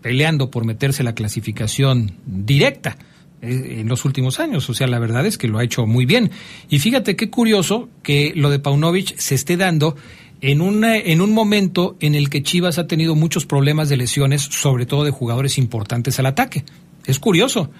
[0.00, 2.96] peleando por meterse la clasificación directa
[3.42, 4.70] eh, en los últimos años.
[4.70, 6.30] O sea, la verdad es que lo ha hecho muy bien.
[6.70, 9.94] Y fíjate qué curioso que lo de Paunovic se esté dando
[10.40, 14.40] en, una, en un momento en el que Chivas ha tenido muchos problemas de lesiones,
[14.40, 16.64] sobre todo de jugadores importantes al ataque.
[17.04, 17.70] Es curioso.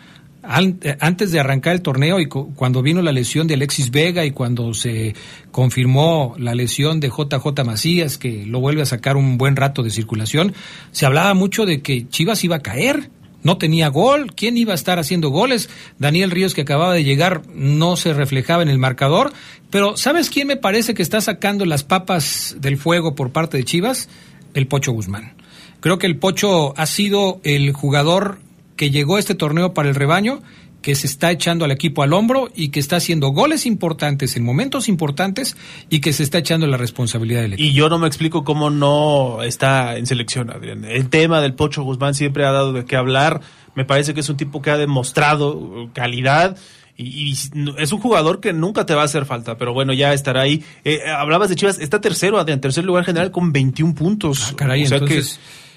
[0.48, 4.72] Antes de arrancar el torneo y cuando vino la lesión de Alexis Vega y cuando
[4.72, 5.14] se
[5.50, 9.90] confirmó la lesión de JJ Macías, que lo vuelve a sacar un buen rato de
[9.90, 10.54] circulación,
[10.90, 13.10] se hablaba mucho de que Chivas iba a caer
[13.42, 15.70] no tenía gol, ¿quién iba a estar haciendo goles?
[15.98, 19.32] Daniel Ríos que acababa de llegar no se reflejaba en el marcador,
[19.70, 23.64] pero ¿sabes quién me parece que está sacando las papas del fuego por parte de
[23.64, 24.08] Chivas?
[24.54, 25.34] El Pocho Guzmán.
[25.80, 28.40] Creo que el Pocho ha sido el jugador
[28.78, 30.40] que llegó a este torneo para el rebaño
[30.80, 34.44] que se está echando al equipo al hombro y que está haciendo goles importantes en
[34.44, 35.56] momentos importantes
[35.90, 37.68] y que se está echando la responsabilidad del equipo.
[37.68, 40.84] Y yo no me explico cómo no está en selección, Adrián.
[40.84, 43.40] El tema del Pocho Guzmán siempre ha dado de qué hablar.
[43.74, 46.56] Me parece que es un tipo que ha demostrado calidad.
[46.96, 47.32] Y,
[47.78, 50.64] es un jugador que nunca te va a hacer falta, pero bueno, ya estará ahí.
[50.84, 54.48] Eh, hablabas de Chivas, está tercero, Adrián, tercer lugar general con 21 puntos.
[54.50, 55.67] Ah, caray, entonces, que,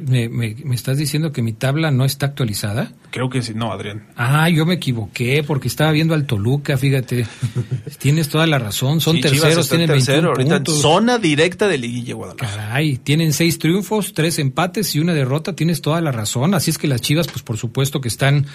[0.00, 2.92] me, me, estás diciendo que mi tabla no está actualizada?
[3.10, 4.06] Creo que sí, no, Adrián.
[4.16, 7.26] Ah, yo me equivoqué porque estaba viendo al Toluca, fíjate.
[7.98, 10.82] Tienes toda la razón, son terceros, tienen tercero, 21 puntos.
[10.82, 12.68] zona directa de Liguilla Guadalajara.
[12.68, 16.54] Caray, tienen seis triunfos, tres empates y una derrota, tienes toda la razón.
[16.54, 18.46] Así es que las Chivas, pues por supuesto que están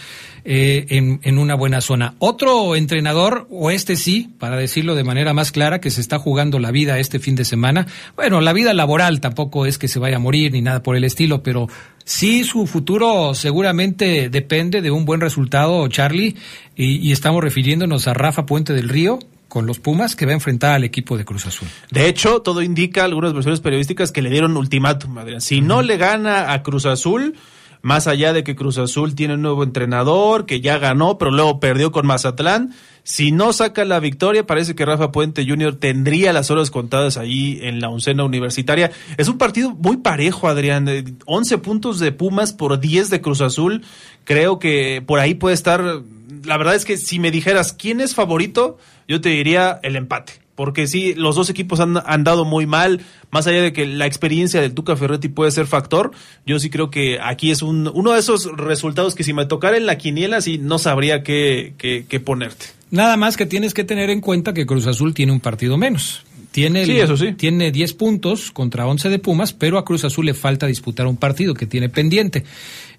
[0.46, 2.14] eh, en, en una buena zona.
[2.20, 6.60] Otro entrenador, o este sí, para decirlo de manera más clara, que se está jugando
[6.60, 7.88] la vida este fin de semana.
[8.16, 11.04] Bueno, la vida laboral tampoco es que se vaya a morir ni nada por el
[11.04, 11.68] estilo, pero
[12.06, 16.36] Sí, su futuro seguramente depende de un buen resultado, Charlie,
[16.76, 20.74] y, estamos refiriéndonos a Rafa Puente del Río, con los Pumas que va a enfrentar
[20.74, 21.68] al equipo de Cruz Azul.
[21.92, 25.42] De hecho, todo indica algunas versiones periodísticas que le dieron ultimátum, Adrián.
[25.42, 27.36] Si no le gana a Cruz Azul,
[27.84, 31.60] más allá de que Cruz Azul tiene un nuevo entrenador, que ya ganó, pero luego
[31.60, 32.74] perdió con Mazatlán,
[33.04, 35.76] si no saca la victoria, parece que Rafa Puente Jr.
[35.76, 38.92] tendría las horas contadas ahí en la oncena universitaria.
[39.18, 41.18] Es un partido muy parejo, Adrián.
[41.26, 43.84] 11 puntos de Pumas por 10 de Cruz Azul.
[44.24, 46.02] Creo que por ahí puede estar.
[46.46, 48.78] La verdad es que si me dijeras quién es favorito,
[49.08, 53.02] yo te diría el empate porque sí, los dos equipos han andado muy mal,
[53.32, 56.12] más allá de que la experiencia del Tuca Ferretti puede ser factor,
[56.46, 59.78] yo sí creo que aquí es un, uno de esos resultados que si me tocara
[59.78, 62.68] en la quiniela, sí no sabría qué, qué, ponerte.
[62.92, 66.24] Nada más que tienes que tener en cuenta que Cruz Azul tiene un partido menos.
[66.52, 67.34] Tiene, sí, eso sí.
[67.34, 71.18] tiene 10 puntos contra 11 de Pumas, pero a Cruz Azul le falta disputar un
[71.18, 72.44] partido que tiene pendiente.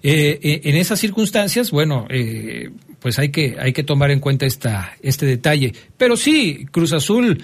[0.03, 2.69] Eh, eh, en esas circunstancias, bueno, eh,
[2.99, 5.73] pues hay que, hay que tomar en cuenta esta, este detalle.
[5.97, 7.43] Pero sí, Cruz Azul,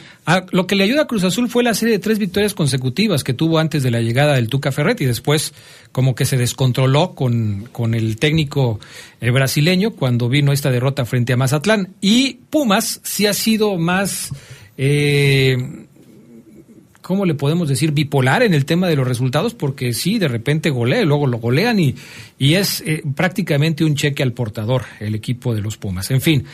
[0.52, 3.34] lo que le ayuda a Cruz Azul fue la serie de tres victorias consecutivas que
[3.34, 5.06] tuvo antes de la llegada del Tuca Ferretti.
[5.06, 5.54] Después,
[5.92, 8.80] como que se descontroló con, con el técnico
[9.20, 11.90] brasileño cuando vino esta derrota frente a Mazatlán.
[12.02, 14.32] Y Pumas sí ha sido más.
[14.78, 15.58] Eh,
[17.12, 17.92] ¿cómo le podemos decir?
[17.92, 21.78] Bipolar en el tema de los resultados, porque sí, de repente golea, luego lo golean
[21.78, 21.94] y,
[22.40, 26.10] y es eh, prácticamente un cheque al portador el equipo de los Pumas.
[26.10, 26.46] En fin,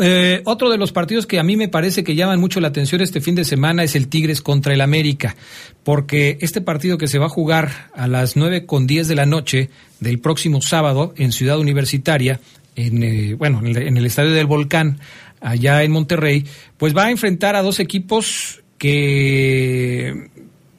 [0.00, 3.02] eh, otro de los partidos que a mí me parece que llaman mucho la atención
[3.02, 5.36] este fin de semana es el Tigres contra el América,
[5.84, 9.26] porque este partido que se va a jugar a las nueve con diez de la
[9.26, 9.68] noche
[10.00, 12.40] del próximo sábado en Ciudad Universitaria,
[12.76, 15.00] en, eh, bueno, en el Estadio del Volcán,
[15.42, 16.46] allá en Monterrey,
[16.78, 20.30] pues va a enfrentar a dos equipos que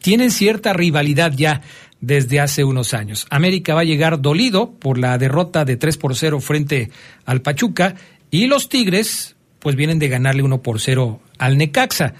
[0.02, 1.62] tienen cierta rivalidad ya
[2.02, 3.28] desde hace unos años.
[3.30, 6.90] América va a llegar dolido por la derrota de 3 por 0 frente
[7.26, 7.96] al Pachuca
[8.32, 12.14] y los Tigres pues vienen de ganarle 1 por 0 al Necaxa.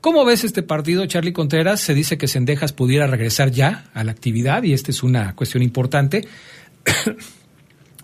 [0.00, 1.80] ¿Cómo ves este partido, Charlie Contreras?
[1.80, 5.64] Se dice que Sendejas pudiera regresar ya a la actividad y esta es una cuestión
[5.64, 6.28] importante.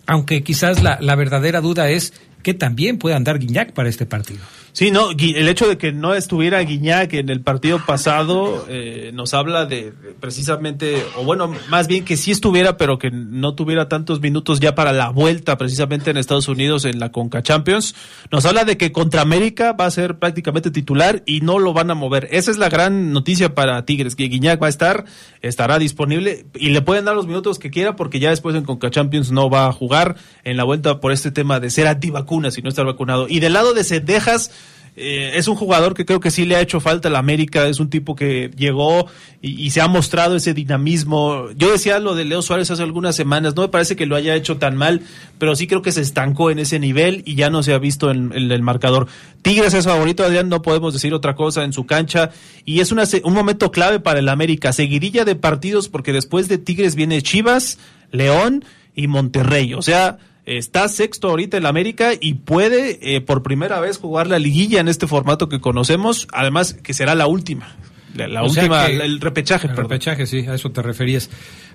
[0.07, 2.13] Aunque quizás la, la verdadera duda es
[2.43, 4.41] que también puede andar Guiñac para este partido.
[4.75, 9.33] Sí, no, el hecho de que no estuviera Guiñac en el partido pasado eh, nos
[9.33, 14.21] habla de, precisamente, o bueno, más bien que sí estuviera, pero que no tuviera tantos
[14.21, 17.95] minutos ya para la vuelta precisamente en Estados Unidos en la Conca Champions.
[18.33, 21.93] Nos habla de que contra América va a ser prácticamente titular y no lo van
[21.93, 22.27] a mover.
[22.33, 25.05] Esa es la gran noticia para Tigres, que Guiñac va a estar,
[25.41, 28.91] estará disponible y le pueden dar los minutos que quiera porque ya después en Conca
[28.91, 32.63] Champions no va a jugar en la vuelta por este tema de ser antivacunas y
[32.63, 33.29] no estar vacunado.
[33.29, 34.51] Y del lado de Cedejas,
[34.97, 37.67] eh, es un jugador que creo que sí le ha hecho falta a la América,
[37.67, 39.07] es un tipo que llegó
[39.43, 41.51] y, se ha mostrado ese dinamismo.
[41.57, 44.37] Yo decía lo de Leo Suárez hace algunas semanas, no me parece que lo haya
[44.37, 45.03] hecho tan mal,
[45.39, 48.11] pero sí creo que se estancó en ese nivel y ya no se ha visto
[48.13, 49.09] en, el marcador.
[49.43, 52.31] Tigres es favorito, Adrián, no podemos decir otra cosa en su cancha
[52.65, 56.59] y es una, un momento clave para el América, seguidilla de partidos porque después de
[56.59, 57.79] Tigres viene Chivas,
[58.13, 58.65] León
[58.95, 63.99] y Monterrey, o sea Está sexto ahorita en América y puede eh, por primera vez
[63.99, 67.77] jugar la liguilla en este formato que conocemos, además que será la última.
[68.15, 69.67] La, última, el repechaje.
[69.67, 71.31] El repechaje, sí, a eso te referías.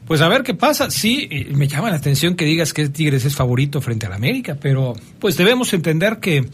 [0.08, 0.90] Pues a ver qué pasa.
[0.90, 4.94] Sí, me llama la atención que digas que Tigres es favorito frente al América, pero
[5.20, 6.48] pues debemos entender que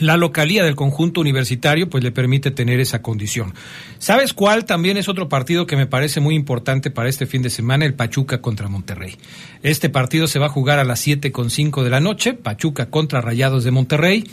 [0.00, 3.54] la localía del conjunto universitario pues le permite tener esa condición.
[3.98, 7.50] ¿Sabes cuál también es otro partido que me parece muy importante para este fin de
[7.50, 7.84] semana?
[7.84, 9.16] El Pachuca contra Monterrey.
[9.62, 12.90] Este partido se va a jugar a las siete con cinco de la noche, Pachuca
[12.90, 14.24] contra Rayados de Monterrey.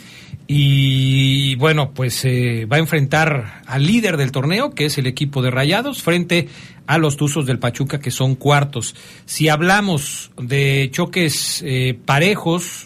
[0.46, 5.42] Y bueno, pues eh, va a enfrentar al líder del torneo, que es el equipo
[5.42, 6.48] de Rayados, frente
[6.86, 8.94] a los Tuzos del Pachuca, que son cuartos.
[9.24, 12.85] Si hablamos de choques eh, parejos,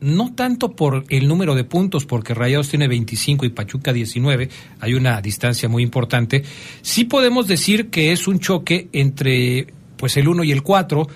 [0.00, 4.48] no tanto por el número de puntos, porque Rayados tiene 25 y Pachuca 19,
[4.80, 6.42] hay una distancia muy importante,
[6.82, 11.06] sí podemos decir que es un choque entre pues el 1 y el 4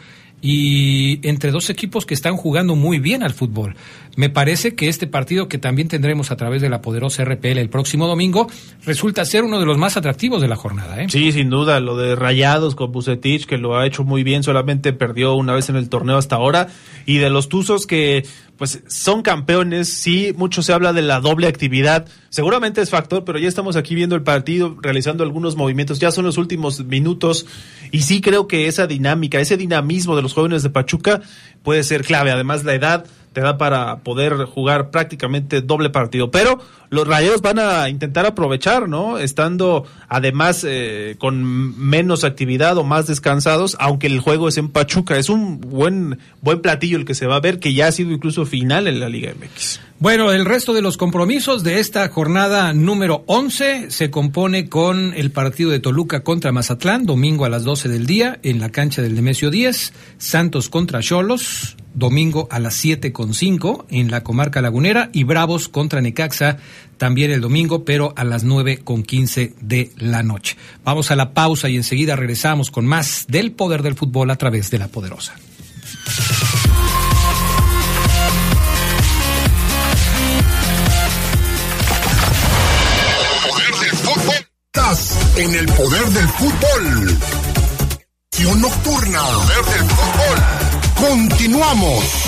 [0.47, 3.76] y entre dos equipos que están jugando muy bien al fútbol.
[4.14, 7.70] Me parece que este partido que también tendremos a través de la poderosa RPL el
[7.70, 8.47] próximo domingo
[8.85, 11.03] resulta ser uno de los más atractivos de la jornada.
[11.03, 11.07] ¿eh?
[11.09, 14.93] Sí, sin duda, lo de Rayados con Bucetich, que lo ha hecho muy bien, solamente
[14.93, 16.68] perdió una vez en el torneo hasta ahora,
[17.07, 18.26] y de los Tuzos que
[18.57, 23.39] pues son campeones, sí, mucho se habla de la doble actividad, seguramente es factor, pero
[23.39, 27.47] ya estamos aquí viendo el partido, realizando algunos movimientos, ya son los últimos minutos,
[27.91, 31.23] y sí creo que esa dinámica, ese dinamismo de los jóvenes de Pachuca
[31.63, 36.30] puede ser clave, además la edad te da para poder jugar prácticamente doble partido.
[36.30, 39.18] Pero los Rayados van a intentar aprovechar, ¿no?
[39.18, 41.43] Estando además eh, con
[41.78, 45.18] menos actividad o más descansados, aunque el juego es en Pachuca.
[45.18, 48.12] Es un buen, buen platillo el que se va a ver, que ya ha sido
[48.12, 49.80] incluso final en la Liga MX.
[50.01, 55.30] Bueno, el resto de los compromisos de esta jornada número 11 se compone con el
[55.30, 59.14] partido de Toluca contra Mazatlán, domingo a las 12 del día en la cancha del
[59.14, 65.11] Nemesio 10, Santos contra Cholos, domingo a las siete con cinco en la comarca lagunera
[65.12, 66.59] y Bravos contra Necaxa
[66.99, 70.57] también el domingo, pero a las nueve con quince de la noche.
[70.84, 74.70] Vamos a la pausa y enseguida regresamos con más del poder del fútbol a través
[74.70, 75.34] de la poderosa.
[84.77, 87.18] Estás en el poder del fútbol.
[88.57, 89.22] Nocturna.
[89.22, 92.24] Poder del fútbol Continuamos.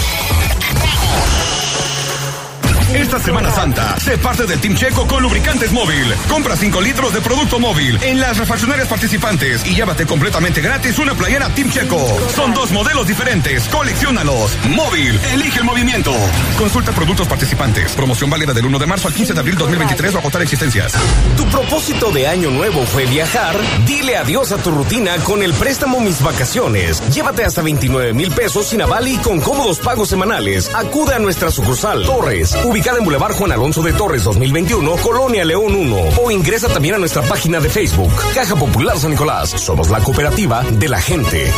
[2.97, 6.15] Esta Semana Santa, sé parte del Team Checo con lubricantes móvil.
[6.31, 11.15] Compra 5 litros de producto móvil en las refaccionarias participantes y llévate completamente gratis una
[11.15, 12.19] playera Team Checo.
[12.35, 14.57] Son dos modelos diferentes, coleccionalos.
[14.71, 16.11] Móvil, elige el movimiento.
[16.57, 17.93] Consulta productos participantes.
[17.93, 20.95] Promoción válida del 1 de marzo al 15 de abril 2023 o agotar existencias.
[21.37, 23.61] Tu propósito de año nuevo fue viajar.
[23.85, 27.03] Dile adiós a tu rutina con el préstamo Mis Vacaciones.
[27.11, 30.71] Llévate hasta 29 mil pesos sin aval y con cómodos pagos semanales.
[30.75, 35.75] Acude a nuestra sucursal Torres, ubicada en Boulevard Juan Alonso de Torres 2021, Colonia León
[35.75, 35.97] 1.
[36.23, 39.51] O ingresa también a nuestra página de Facebook, Caja Popular San Nicolás.
[39.51, 41.53] Somos la cooperativa de la gente.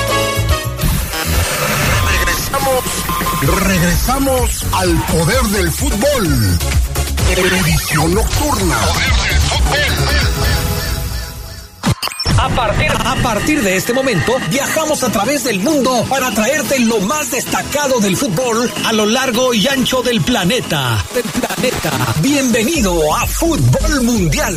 [2.16, 2.85] Regresamos,
[3.66, 6.59] regresamos al poder del fútbol.
[7.37, 8.79] Edición nocturna.
[8.79, 10.38] Poder del fútbol.
[12.57, 18.01] A partir, de este momento, viajamos a través del mundo para traerte lo más destacado
[18.01, 21.05] del fútbol a lo largo y ancho del planeta.
[21.14, 22.14] Del planeta.
[22.20, 24.57] Bienvenido a Fútbol Mundial.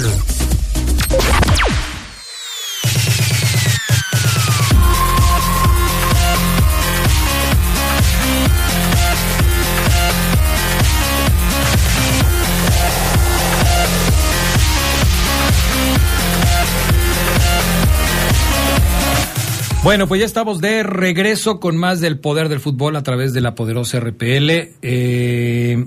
[19.83, 23.41] Bueno, pues ya estamos de regreso con más del poder del fútbol a través de
[23.41, 24.75] la poderosa RPL.
[24.83, 25.85] Eh,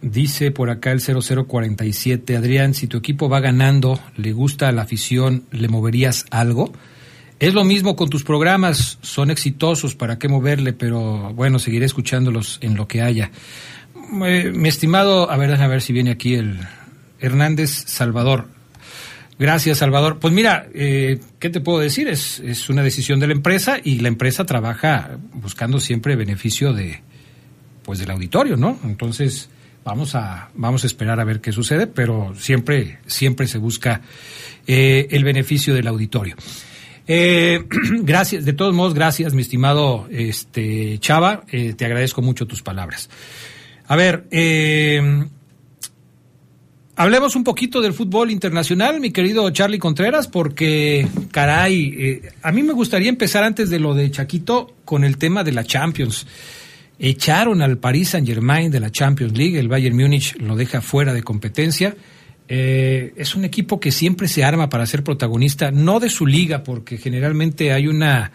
[0.00, 4.82] dice por acá el 0047, Adrián, si tu equipo va ganando, le gusta a la
[4.82, 6.72] afición, ¿le moverías algo?
[7.40, 10.72] Es lo mismo con tus programas, son exitosos, ¿para qué moverle?
[10.72, 13.32] Pero bueno, seguiré escuchándolos en lo que haya.
[14.24, 16.58] Eh, mi estimado, a ver, a ver si viene aquí el
[17.20, 18.55] Hernández Salvador.
[19.38, 20.18] Gracias, Salvador.
[20.18, 22.08] Pues mira, eh, ¿qué te puedo decir?
[22.08, 27.00] Es, es una decisión de la empresa y la empresa trabaja buscando siempre beneficio de,
[27.82, 28.78] pues, del auditorio, ¿no?
[28.84, 29.50] Entonces,
[29.84, 34.00] vamos a, vamos a esperar a ver qué sucede, pero siempre, siempre se busca
[34.66, 36.34] eh, el beneficio del auditorio.
[37.06, 37.64] Eh,
[38.02, 41.44] gracias, de todos modos, gracias, mi estimado este, Chava.
[41.52, 43.08] Eh, te agradezco mucho tus palabras.
[43.86, 45.26] A ver, eh,
[46.98, 52.62] Hablemos un poquito del fútbol internacional, mi querido Charlie Contreras, porque, caray, eh, a mí
[52.62, 56.26] me gustaría empezar antes de lo de Chaquito con el tema de la Champions.
[56.98, 61.12] Echaron al Paris Saint Germain de la Champions League, el Bayern Múnich lo deja fuera
[61.12, 61.94] de competencia.
[62.48, 66.62] Eh, es un equipo que siempre se arma para ser protagonista, no de su liga,
[66.62, 68.32] porque generalmente hay una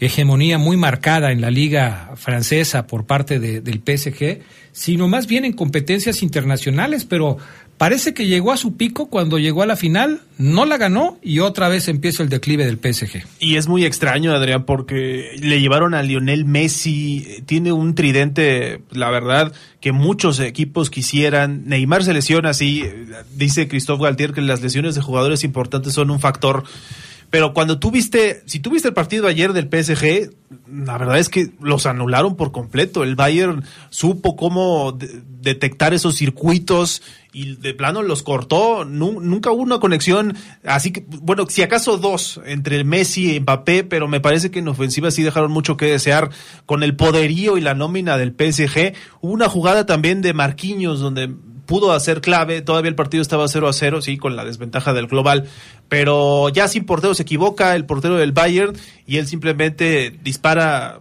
[0.00, 4.40] hegemonía muy marcada en la liga francesa por parte de, del PSG,
[4.72, 7.38] sino más bien en competencias internacionales, pero
[7.78, 11.38] Parece que llegó a su pico cuando llegó a la final, no la ganó y
[11.38, 13.24] otra vez empieza el declive del PSG.
[13.38, 19.10] Y es muy extraño, Adrián, porque le llevaron a Lionel Messi, tiene un tridente, la
[19.10, 21.66] verdad, que muchos equipos quisieran.
[21.66, 22.82] Neymar se lesiona, sí,
[23.36, 26.64] dice Christophe Galtier que las lesiones de jugadores importantes son un factor
[27.30, 30.30] pero cuando tú viste, si tú viste el partido ayer del PSG,
[30.66, 33.02] la verdad es que los anularon por completo.
[33.02, 37.02] El Bayern supo cómo detectar esos circuitos
[37.32, 38.86] y de plano los cortó.
[38.86, 44.08] nunca hubo una conexión, así que, bueno, si acaso dos entre Messi y Mbappé, pero
[44.08, 46.30] me parece que en ofensiva sí dejaron mucho que desear
[46.64, 48.94] con el poderío y la nómina del PSG.
[49.20, 51.34] Hubo una jugada también de Marquinhos donde
[51.68, 55.06] pudo hacer clave, todavía el partido estaba 0 a 0, sí, con la desventaja del
[55.06, 55.44] global,
[55.90, 58.74] pero ya sin portero se equivoca el portero del Bayern
[59.06, 61.00] y él simplemente dispara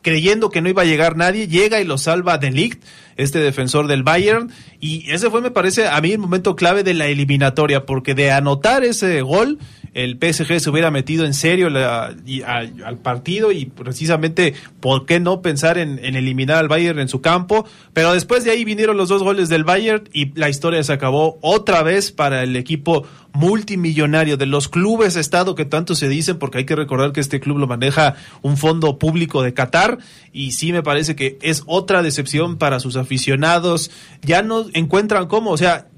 [0.00, 2.82] creyendo que no iba a llegar nadie, llega y lo salva De Ligt,
[3.18, 4.50] este defensor del Bayern,
[4.80, 8.30] y ese fue, me parece, a mí el momento clave de la eliminatoria, porque de
[8.30, 9.58] anotar ese gol,
[9.98, 15.76] el PSG se hubiera metido en serio al, partido y precisamente, ¿por qué no pensar
[15.76, 17.66] en, eliminar al Bayern en su campo?
[17.94, 21.38] Pero después de ahí vinieron los dos goles del Bayern y la historia se acabó
[21.42, 26.58] otra vez para el equipo multimillonario de los clubes Estado que tanto se dicen, porque
[26.58, 29.98] hay que recordar que este club lo maneja un fondo público de Qatar
[30.32, 33.90] y sí me parece que es otra decepción para sus aficionados.
[34.22, 35.88] Ya no encuentran cómo, o sea,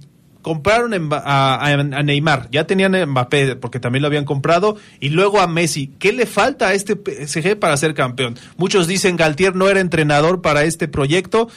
[0.42, 5.46] compraron a, Neymar, ya tenían a Mbappé porque también lo habían comprado y luego a
[5.46, 5.92] Messi.
[5.98, 8.36] ¿Qué le falta a este PSG para ser campeón?
[8.56, 11.48] Muchos dicen Galtier no era entrenador para este proyecto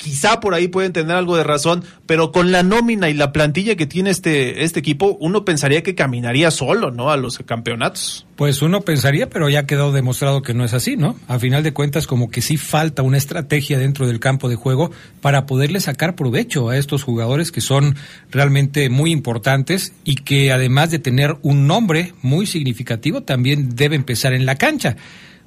[0.00, 3.76] quizá por ahí pueden tener algo de razón, pero con la nómina y la plantilla
[3.76, 7.10] que tiene este, este equipo, uno pensaría que caminaría solo, ¿no?
[7.10, 8.26] A los campeonatos.
[8.34, 11.16] Pues uno pensaría, pero ya quedó demostrado que no es así, ¿no?
[11.28, 14.90] A final de cuentas, como que sí falta una estrategia dentro del campo de juego
[15.20, 17.96] para poderle sacar provecho a estos jugadores que son
[18.30, 24.32] realmente muy importantes y que además de tener un nombre muy significativo, también debe empezar
[24.32, 24.96] en la cancha.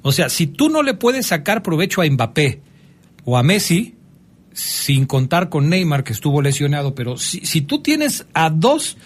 [0.02, 2.60] O sea, si tú no le puedes sacar provecho a Mbappé
[3.24, 3.93] o a Messi,
[4.54, 8.96] sin contar con Neymar que estuvo lesionado, pero si, tú tienes a dos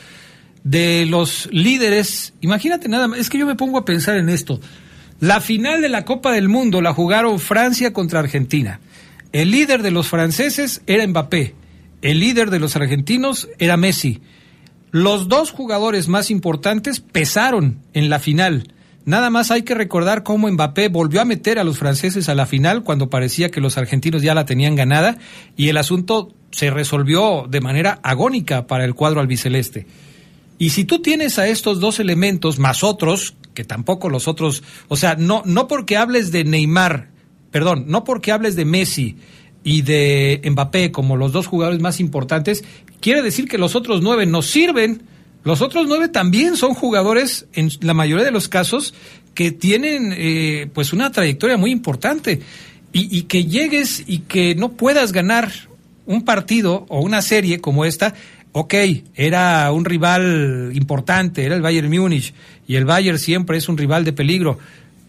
[0.63, 4.61] de los líderes, imagínate nada más, es que yo me pongo a pensar en esto.
[5.21, 8.81] La final de la Copa del Mundo la jugaron Francia contra Argentina.
[9.33, 11.55] El líder de los franceses era Mbappé,
[12.03, 14.21] el líder de los argentinos era Messi.
[14.91, 18.73] Los dos jugadores más importantes pesaron en la final.
[19.09, 22.45] Nada más hay que recordar cómo Mbappé volvió a meter a los franceses a la
[22.45, 25.17] final cuando parecía que los argentinos ya la tenían ganada
[25.57, 29.87] y el asunto se resolvió de manera agónica para el cuadro albiceleste.
[30.59, 34.97] Y si tú tienes a estos dos elementos más otros, que tampoco los otros, o
[34.97, 37.09] sea, no, no porque hables de Neymar,
[37.51, 39.17] perdón, no porque hables de Messi
[39.65, 42.63] y de Mbappé como los dos jugadores más importantes,
[43.01, 45.01] quiere decir que los otros nueve no sirven
[45.45, 48.95] los otros nueve también son jugadores, en la mayoría de los casos,
[49.35, 52.41] que tienen eh, pues una trayectoria muy importante.
[52.91, 55.53] Y, que llegues y que no puedas ganar
[56.07, 58.15] un partido o una serie como esta,
[58.53, 58.75] ok,
[59.15, 62.35] era un rival importante, era el Bayern Múnich,
[62.67, 64.59] y el Bayern siempre es un rival de peligro,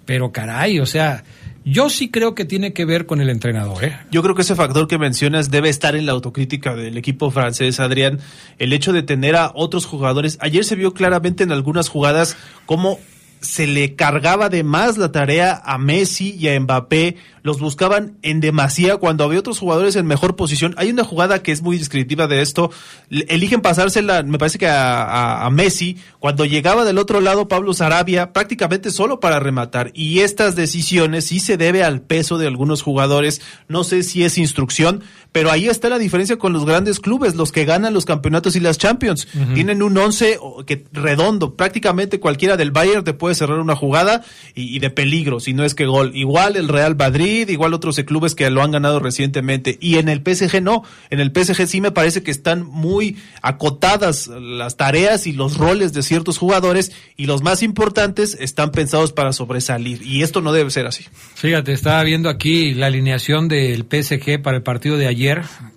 [0.06, 1.24] pero caray, o sea,
[1.72, 3.84] yo sí creo que tiene que ver con el entrenador.
[3.84, 3.98] ¿eh?
[4.12, 7.80] Yo creo que ese factor que mencionas debe estar en la autocrítica del equipo francés,
[7.80, 8.20] Adrián.
[8.58, 10.38] El hecho de tener a otros jugadores.
[10.42, 13.00] Ayer se vio claramente en algunas jugadas cómo
[13.42, 18.42] se le cargaba de más la tarea a Messi y a Mbappé, los buscaban en
[18.42, 20.76] demasía cuando había otros jugadores en mejor posición.
[20.78, 22.72] Hay una jugada que es muy descriptiva de esto,
[23.10, 28.34] eligen pasársela, me parece que a, a, Messi, cuando llegaba del otro lado Pablo Sarabia,
[28.34, 29.92] prácticamente solo para rematar.
[29.94, 34.38] Y estas decisiones sí se debe al peso de algunos jugadores, no sé si es
[34.38, 38.56] instrucción, pero ahí está la diferencia con los grandes clubes, los que ganan los campeonatos
[38.56, 39.28] y las Champions.
[39.54, 44.24] Tienen un once que redondo, prácticamente cualquiera del Bayern te puede cerrar una jugada
[44.56, 46.12] y, y de peligro, si no es que gol.
[46.16, 49.78] Igual el Real Madrid, igual otros clubes que lo han ganado recientemente.
[49.80, 54.28] Y en el PSG no, en el PSG sí me parece que están muy acotadas
[54.28, 59.32] las tareas y los roles de ciertos jugadores y los más importantes están pensados para
[59.34, 60.02] sobresalir.
[60.02, 61.06] Y esto no debe ser así.
[61.36, 65.19] Fíjate, estaba viendo aquí la alineación del PSG para el partido de ayer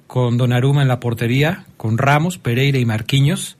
[0.06, 3.56] con Donnarumma en la portería, con Ramos, Pereira y Marquinhos.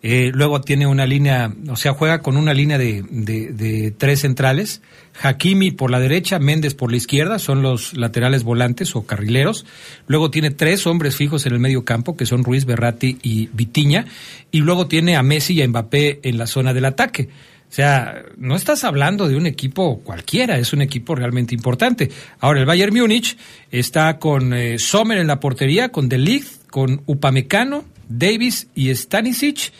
[0.00, 4.20] Eh, luego tiene una línea, o sea, juega con una línea de, de, de, tres
[4.20, 4.80] centrales.
[5.20, 9.66] Hakimi por la derecha, Méndez por la izquierda, son los laterales volantes o carrileros.
[10.06, 14.06] Luego tiene tres hombres fijos en el medio campo, que son Ruiz, Berratti y Vitiña.
[14.52, 17.28] Y luego tiene a Messi y a Mbappé en la zona del ataque.
[17.70, 22.10] O sea, no estás hablando de un equipo cualquiera, es un equipo realmente importante.
[22.40, 23.36] Ahora, el Bayern Múnich
[23.70, 29.72] está con eh, Sommer en la portería, con De Ligt, con Upamecano, Davis y Stanisic.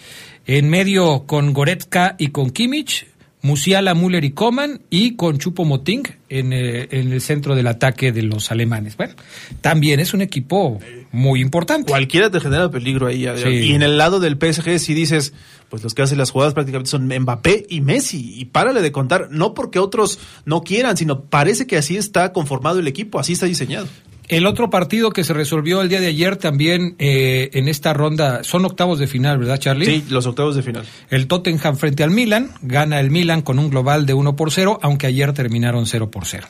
[0.47, 3.07] En medio con Goretzka y con Kimmich.
[3.41, 8.11] Musiala, Müller y Coman y con Chupo Moting en, eh, en, el centro del ataque
[8.11, 8.97] de los alemanes.
[8.97, 9.15] Bueno,
[9.61, 10.81] también es un equipo
[11.13, 11.91] muy importante.
[11.91, 13.27] Cualquiera te genera peligro ahí.
[13.37, 13.49] Sí.
[13.49, 15.35] Y en el lado del PSG, si dices,
[15.69, 18.35] pues los que hacen las jugadas prácticamente son Mbappé y Messi.
[18.39, 22.79] Y párale de contar, no porque otros no quieran, sino parece que así está conformado
[22.79, 23.87] el equipo, así está diseñado.
[24.29, 28.45] El otro partido que se resolvió el día de ayer también eh, en esta ronda
[28.45, 29.87] son octavos de final, ¿verdad, Charlie?
[29.87, 30.85] Sí, los octavos de final.
[31.09, 34.81] El Tottenham frente al Milan, gana el Milan con un global de 1 por 0,
[34.83, 36.47] aunque ayer terminaron 0 por 0.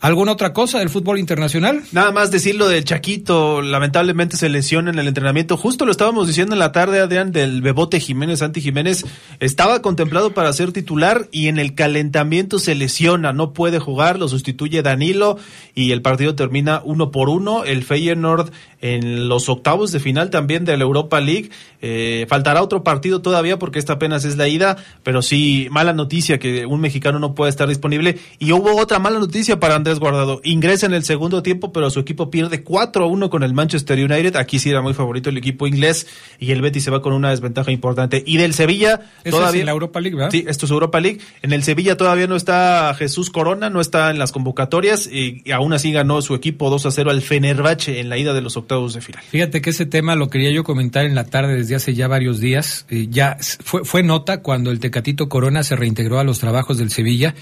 [0.00, 1.82] ¿Alguna otra cosa del fútbol internacional?
[1.92, 5.56] Nada más decirlo del Chaquito, lamentablemente se lesiona en el entrenamiento.
[5.56, 9.06] Justo lo estábamos diciendo en la tarde, Adrián, del Bebote Jiménez, Santi Jiménez.
[9.40, 14.28] Estaba contemplado para ser titular y en el calentamiento se lesiona, no puede jugar, lo
[14.28, 15.38] sustituye Danilo
[15.74, 17.64] y el partido termina uno por uno.
[17.64, 18.50] El Feyenoord
[18.82, 21.50] en los octavos de final también de la Europa League.
[21.80, 26.38] Eh, faltará otro partido todavía porque esta apenas es la ida, pero sí, mala noticia
[26.38, 28.18] que un mexicano no puede estar disponible.
[28.38, 30.40] Y hubo otra mala noticia para Andrés Guardado.
[30.42, 33.96] Ingresa en el segundo tiempo, pero su equipo pierde 4 a 1 con el Manchester
[33.98, 34.34] United.
[34.34, 36.08] Aquí sí era muy favorito el equipo inglés
[36.40, 38.20] y el Betis se va con una desventaja importante.
[38.26, 39.58] Y del Sevilla Eso todavía.
[39.58, 40.32] Es en la Europa League, ¿verdad?
[40.32, 41.20] Sí, esto es Europa League.
[41.42, 45.52] En el Sevilla todavía no está Jesús Corona, no está en las convocatorias y, y
[45.52, 48.56] aún así ganó su equipo 2 a 0 al Fenerbahce en la ida de los
[48.56, 49.22] octavos de final.
[49.22, 52.40] Fíjate que ese tema lo quería yo comentar en la tarde desde hace ya varios
[52.40, 52.86] días.
[52.90, 56.90] Eh, ya fue, fue nota cuando el Tecatito Corona se reintegró a los trabajos del
[56.90, 57.36] Sevilla,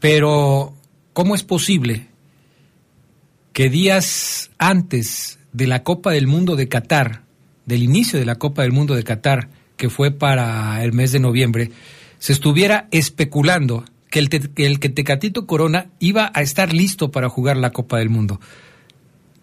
[0.00, 0.74] pero
[1.18, 2.06] ¿cómo es posible
[3.52, 7.22] que días antes de la Copa del Mundo de Qatar,
[7.66, 11.18] del inicio de la Copa del Mundo de Qatar, que fue para el mes de
[11.18, 11.72] noviembre,
[12.20, 17.56] se estuviera especulando que el, que el Tecatito Corona iba a estar listo para jugar
[17.56, 18.40] la Copa del Mundo.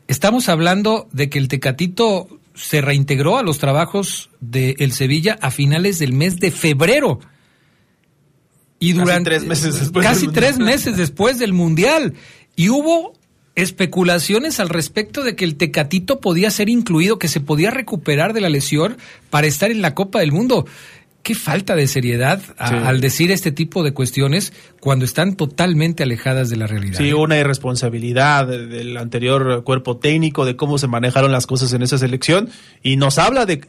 [0.07, 5.51] Estamos hablando de que el Tecatito se reintegró a los trabajos del de Sevilla a
[5.51, 7.19] finales del mes de febrero.
[8.79, 12.13] Y durante casi tres meses después casi tres meses después del mundial.
[12.55, 13.13] Y hubo
[13.55, 18.41] especulaciones al respecto de que el Tecatito podía ser incluido, que se podía recuperar de
[18.41, 18.97] la lesión
[19.29, 20.65] para estar en la Copa del Mundo.
[21.25, 22.75] Qué falta de seriedad a, sí.
[22.75, 26.99] al decir este tipo de cuestiones cuando están totalmente alejadas de la realidad.
[26.99, 31.97] Sí, una irresponsabilidad del anterior cuerpo técnico, de cómo se manejaron las cosas en esa
[31.97, 32.51] selección,
[32.83, 33.59] y nos habla de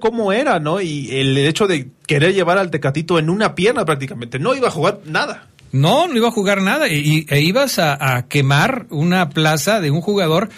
[0.00, 0.80] cómo era, ¿no?
[0.80, 4.70] Y el hecho de querer llevar al Tecatito en una pierna prácticamente, no iba a
[4.70, 5.50] jugar nada.
[5.70, 9.90] No, no iba a jugar nada, y, e ibas a, a quemar una plaza de
[9.90, 10.48] un jugador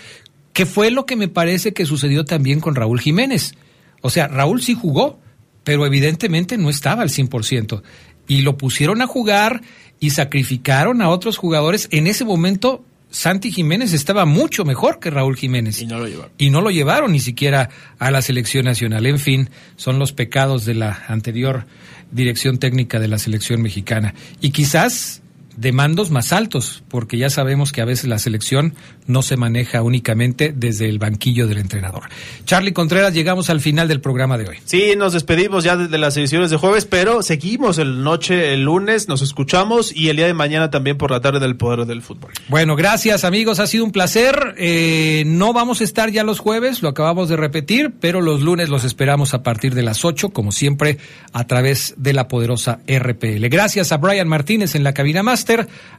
[0.53, 3.57] que fue lo que me parece que sucedió también con Raúl Jiménez.
[4.03, 5.19] O sea, Raúl sí jugó,
[5.65, 7.83] pero evidentemente no estaba al 100%.
[8.29, 9.63] Y lo pusieron a jugar
[10.01, 11.89] y sacrificaron a otros jugadores.
[11.91, 15.81] En ese momento, Santi Jiménez estaba mucho mejor que Raúl Jiménez.
[15.81, 16.33] Y no lo llevaron.
[16.39, 19.07] Y no lo llevaron ni siquiera a la selección nacional.
[19.07, 21.67] En fin, son los pecados de la anterior
[22.11, 24.15] dirección técnica de la selección mexicana.
[24.41, 25.23] Y quizás
[25.57, 28.75] de mandos más altos, porque ya sabemos que a veces la selección
[29.07, 32.05] no se maneja únicamente desde el banquillo del entrenador.
[32.45, 34.57] Charlie Contreras, llegamos al final del programa de hoy.
[34.65, 39.09] Sí, nos despedimos ya de las ediciones de jueves, pero seguimos el noche, el lunes,
[39.09, 42.33] nos escuchamos y el día de mañana también por la tarde del Poder del Fútbol.
[42.49, 44.55] Bueno, gracias amigos, ha sido un placer.
[44.59, 48.69] Eh, no vamos a estar ya los jueves, lo acabamos de repetir, pero los lunes
[48.69, 50.99] los esperamos a partir de las 8, como siempre,
[51.33, 53.49] a través de la poderosa RPL.
[53.49, 55.44] Gracias a Brian Martínez en la cabina más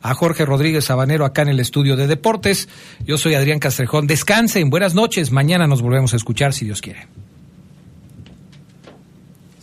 [0.02, 2.68] a Jorge Rodríguez Sabanero acá en el estudio de deportes.
[3.06, 4.08] Yo soy Adrián Castrejón.
[4.08, 5.32] Descansen, buenas noches.
[5.32, 7.08] Mañana nos volvemos a escuchar si Dios quiere.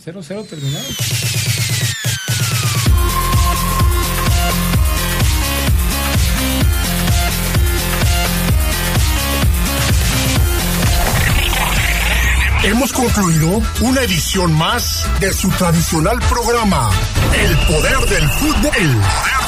[0.03, 0.83] 0-0 terminado.
[12.63, 16.89] Hemos concluido una edición más de su tradicional programa,
[17.37, 18.71] El Poder del Fútbol.
[18.77, 19.42] El.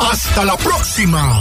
[0.00, 1.38] Hasta la próxima.